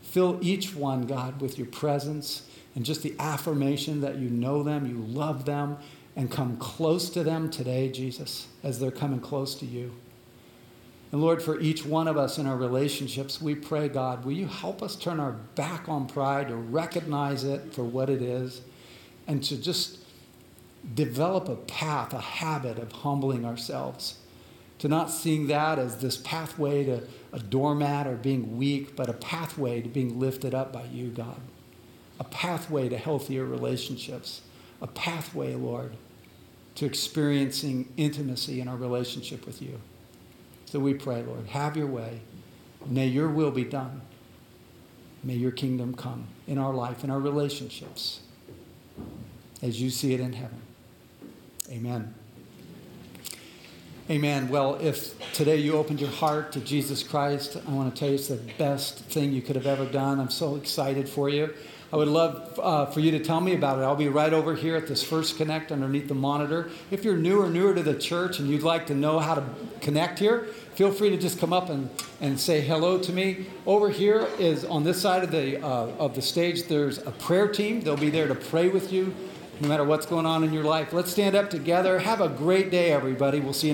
Fill 0.01 0.39
each 0.41 0.75
one, 0.75 1.05
God, 1.07 1.41
with 1.41 1.57
your 1.57 1.67
presence 1.67 2.49
and 2.75 2.85
just 2.85 3.03
the 3.03 3.15
affirmation 3.19 4.01
that 4.01 4.17
you 4.17 4.29
know 4.29 4.63
them, 4.63 4.85
you 4.85 4.97
love 4.97 5.45
them, 5.45 5.77
and 6.15 6.31
come 6.31 6.57
close 6.57 7.09
to 7.09 7.23
them 7.23 7.49
today, 7.49 7.89
Jesus, 7.89 8.47
as 8.63 8.79
they're 8.79 8.91
coming 8.91 9.19
close 9.19 9.55
to 9.55 9.65
you. 9.65 9.93
And 11.11 11.21
Lord, 11.21 11.41
for 11.41 11.59
each 11.59 11.85
one 11.85 12.07
of 12.07 12.17
us 12.17 12.37
in 12.37 12.47
our 12.47 12.57
relationships, 12.57 13.41
we 13.41 13.55
pray, 13.55 13.87
God, 13.87 14.25
will 14.25 14.33
you 14.33 14.47
help 14.47 14.81
us 14.81 14.95
turn 14.95 15.19
our 15.19 15.31
back 15.31 15.87
on 15.87 16.07
pride, 16.07 16.47
to 16.49 16.55
recognize 16.55 17.43
it 17.43 17.73
for 17.73 17.83
what 17.83 18.09
it 18.09 18.21
is, 18.21 18.61
and 19.27 19.43
to 19.43 19.61
just 19.61 19.99
develop 20.93 21.47
a 21.49 21.55
path, 21.55 22.13
a 22.13 22.19
habit 22.19 22.77
of 22.79 22.91
humbling 22.91 23.45
ourselves, 23.45 24.19
to 24.79 24.87
not 24.87 25.09
seeing 25.09 25.47
that 25.47 25.79
as 25.79 26.01
this 26.01 26.17
pathway 26.17 26.83
to 26.83 27.01
a 27.31 27.39
doormat 27.39 28.07
or 28.07 28.15
being 28.15 28.57
weak, 28.57 28.95
but 28.95 29.09
a 29.09 29.13
pathway 29.13 29.81
to 29.81 29.89
being 29.89 30.19
lifted 30.19 30.53
up 30.53 30.73
by 30.73 30.83
you, 30.85 31.07
God. 31.09 31.39
A 32.19 32.23
pathway 32.25 32.89
to 32.89 32.97
healthier 32.97 33.45
relationships, 33.45 34.41
a 34.81 34.87
pathway, 34.87 35.55
Lord, 35.55 35.93
to 36.75 36.85
experiencing 36.85 37.91
intimacy 37.97 38.61
in 38.61 38.67
our 38.67 38.75
relationship 38.75 39.45
with 39.45 39.61
you. 39.61 39.79
So 40.65 40.79
we 40.79 40.93
pray, 40.93 41.23
Lord, 41.23 41.47
have 41.47 41.77
your 41.77 41.87
way. 41.87 42.19
May 42.85 43.07
your 43.07 43.29
will 43.29 43.51
be 43.51 43.63
done. 43.63 44.01
May 45.23 45.35
your 45.35 45.51
kingdom 45.51 45.95
come 45.95 46.27
in 46.47 46.57
our 46.57 46.73
life, 46.73 47.03
in 47.03 47.09
our 47.09 47.19
relationships, 47.19 48.21
as 49.61 49.81
you 49.81 49.89
see 49.89 50.13
it 50.13 50.19
in 50.19 50.33
heaven. 50.33 50.61
Amen. 51.71 52.13
Amen. 54.07 54.49
Well, 54.49 54.75
if 54.75 55.17
today 55.33 55.55
you 55.55 55.73
opened 55.73 55.99
your 55.99 56.11
heart 56.11 56.51
to 56.51 56.59
Jesus 56.59 57.01
Christ, 57.01 57.57
I 57.67 57.71
want 57.71 57.95
to 57.95 57.99
tell 57.99 58.09
you 58.09 58.15
it's 58.15 58.27
the 58.27 58.39
best 58.59 58.99
thing 58.99 59.31
you 59.31 59.41
could 59.41 59.55
have 59.55 59.65
ever 59.65 59.85
done. 59.85 60.19
I'm 60.19 60.29
so 60.29 60.57
excited 60.57 61.09
for 61.09 61.27
you. 61.27 61.55
I 61.95 61.97
would 61.97 62.09
love 62.09 62.59
uh, 62.61 62.85
for 62.87 62.99
you 62.99 63.11
to 63.11 63.19
tell 63.19 63.39
me 63.39 63.55
about 63.55 63.79
it. 63.79 63.83
I'll 63.83 63.95
be 63.95 64.09
right 64.09 64.33
over 64.33 64.53
here 64.53 64.75
at 64.75 64.85
this 64.85 65.01
First 65.01 65.37
Connect 65.37 65.71
underneath 65.71 66.09
the 66.09 66.13
monitor. 66.13 66.69
If 66.91 67.05
you're 67.05 67.15
new 67.15 67.41
or 67.41 67.49
newer 67.49 67.73
to 67.73 67.81
the 67.81 67.95
church 67.97 68.37
and 68.37 68.49
you'd 68.49 68.63
like 68.63 68.85
to 68.87 68.93
know 68.93 69.19
how 69.19 69.35
to 69.35 69.45
connect 69.79 70.19
here, 70.19 70.43
feel 70.73 70.91
free 70.91 71.09
to 71.11 71.15
just 71.15 71.39
come 71.39 71.53
up 71.53 71.69
and, 71.69 71.89
and 72.19 72.37
say 72.37 72.59
hello 72.59 72.97
to 72.99 73.13
me. 73.13 73.45
Over 73.65 73.89
here 73.89 74.27
is 74.37 74.65
on 74.65 74.83
this 74.83 75.01
side 75.01 75.23
of 75.23 75.31
the, 75.31 75.63
uh, 75.63 75.87
of 75.97 76.15
the 76.15 76.21
stage, 76.21 76.67
there's 76.67 76.97
a 76.97 77.11
prayer 77.11 77.47
team. 77.47 77.79
They'll 77.79 77.95
be 77.95 78.09
there 78.09 78.27
to 78.27 78.35
pray 78.35 78.67
with 78.67 78.91
you 78.91 79.15
no 79.61 79.69
matter 79.69 79.85
what's 79.85 80.05
going 80.05 80.25
on 80.25 80.43
in 80.43 80.51
your 80.51 80.65
life. 80.65 80.91
Let's 80.91 81.11
stand 81.11 81.33
up 81.33 81.49
together. 81.49 81.99
Have 81.99 82.19
a 82.19 82.27
great 82.27 82.71
day, 82.71 82.91
everybody. 82.91 83.39
We'll 83.39 83.53
see 83.53 83.69
you 83.69 83.73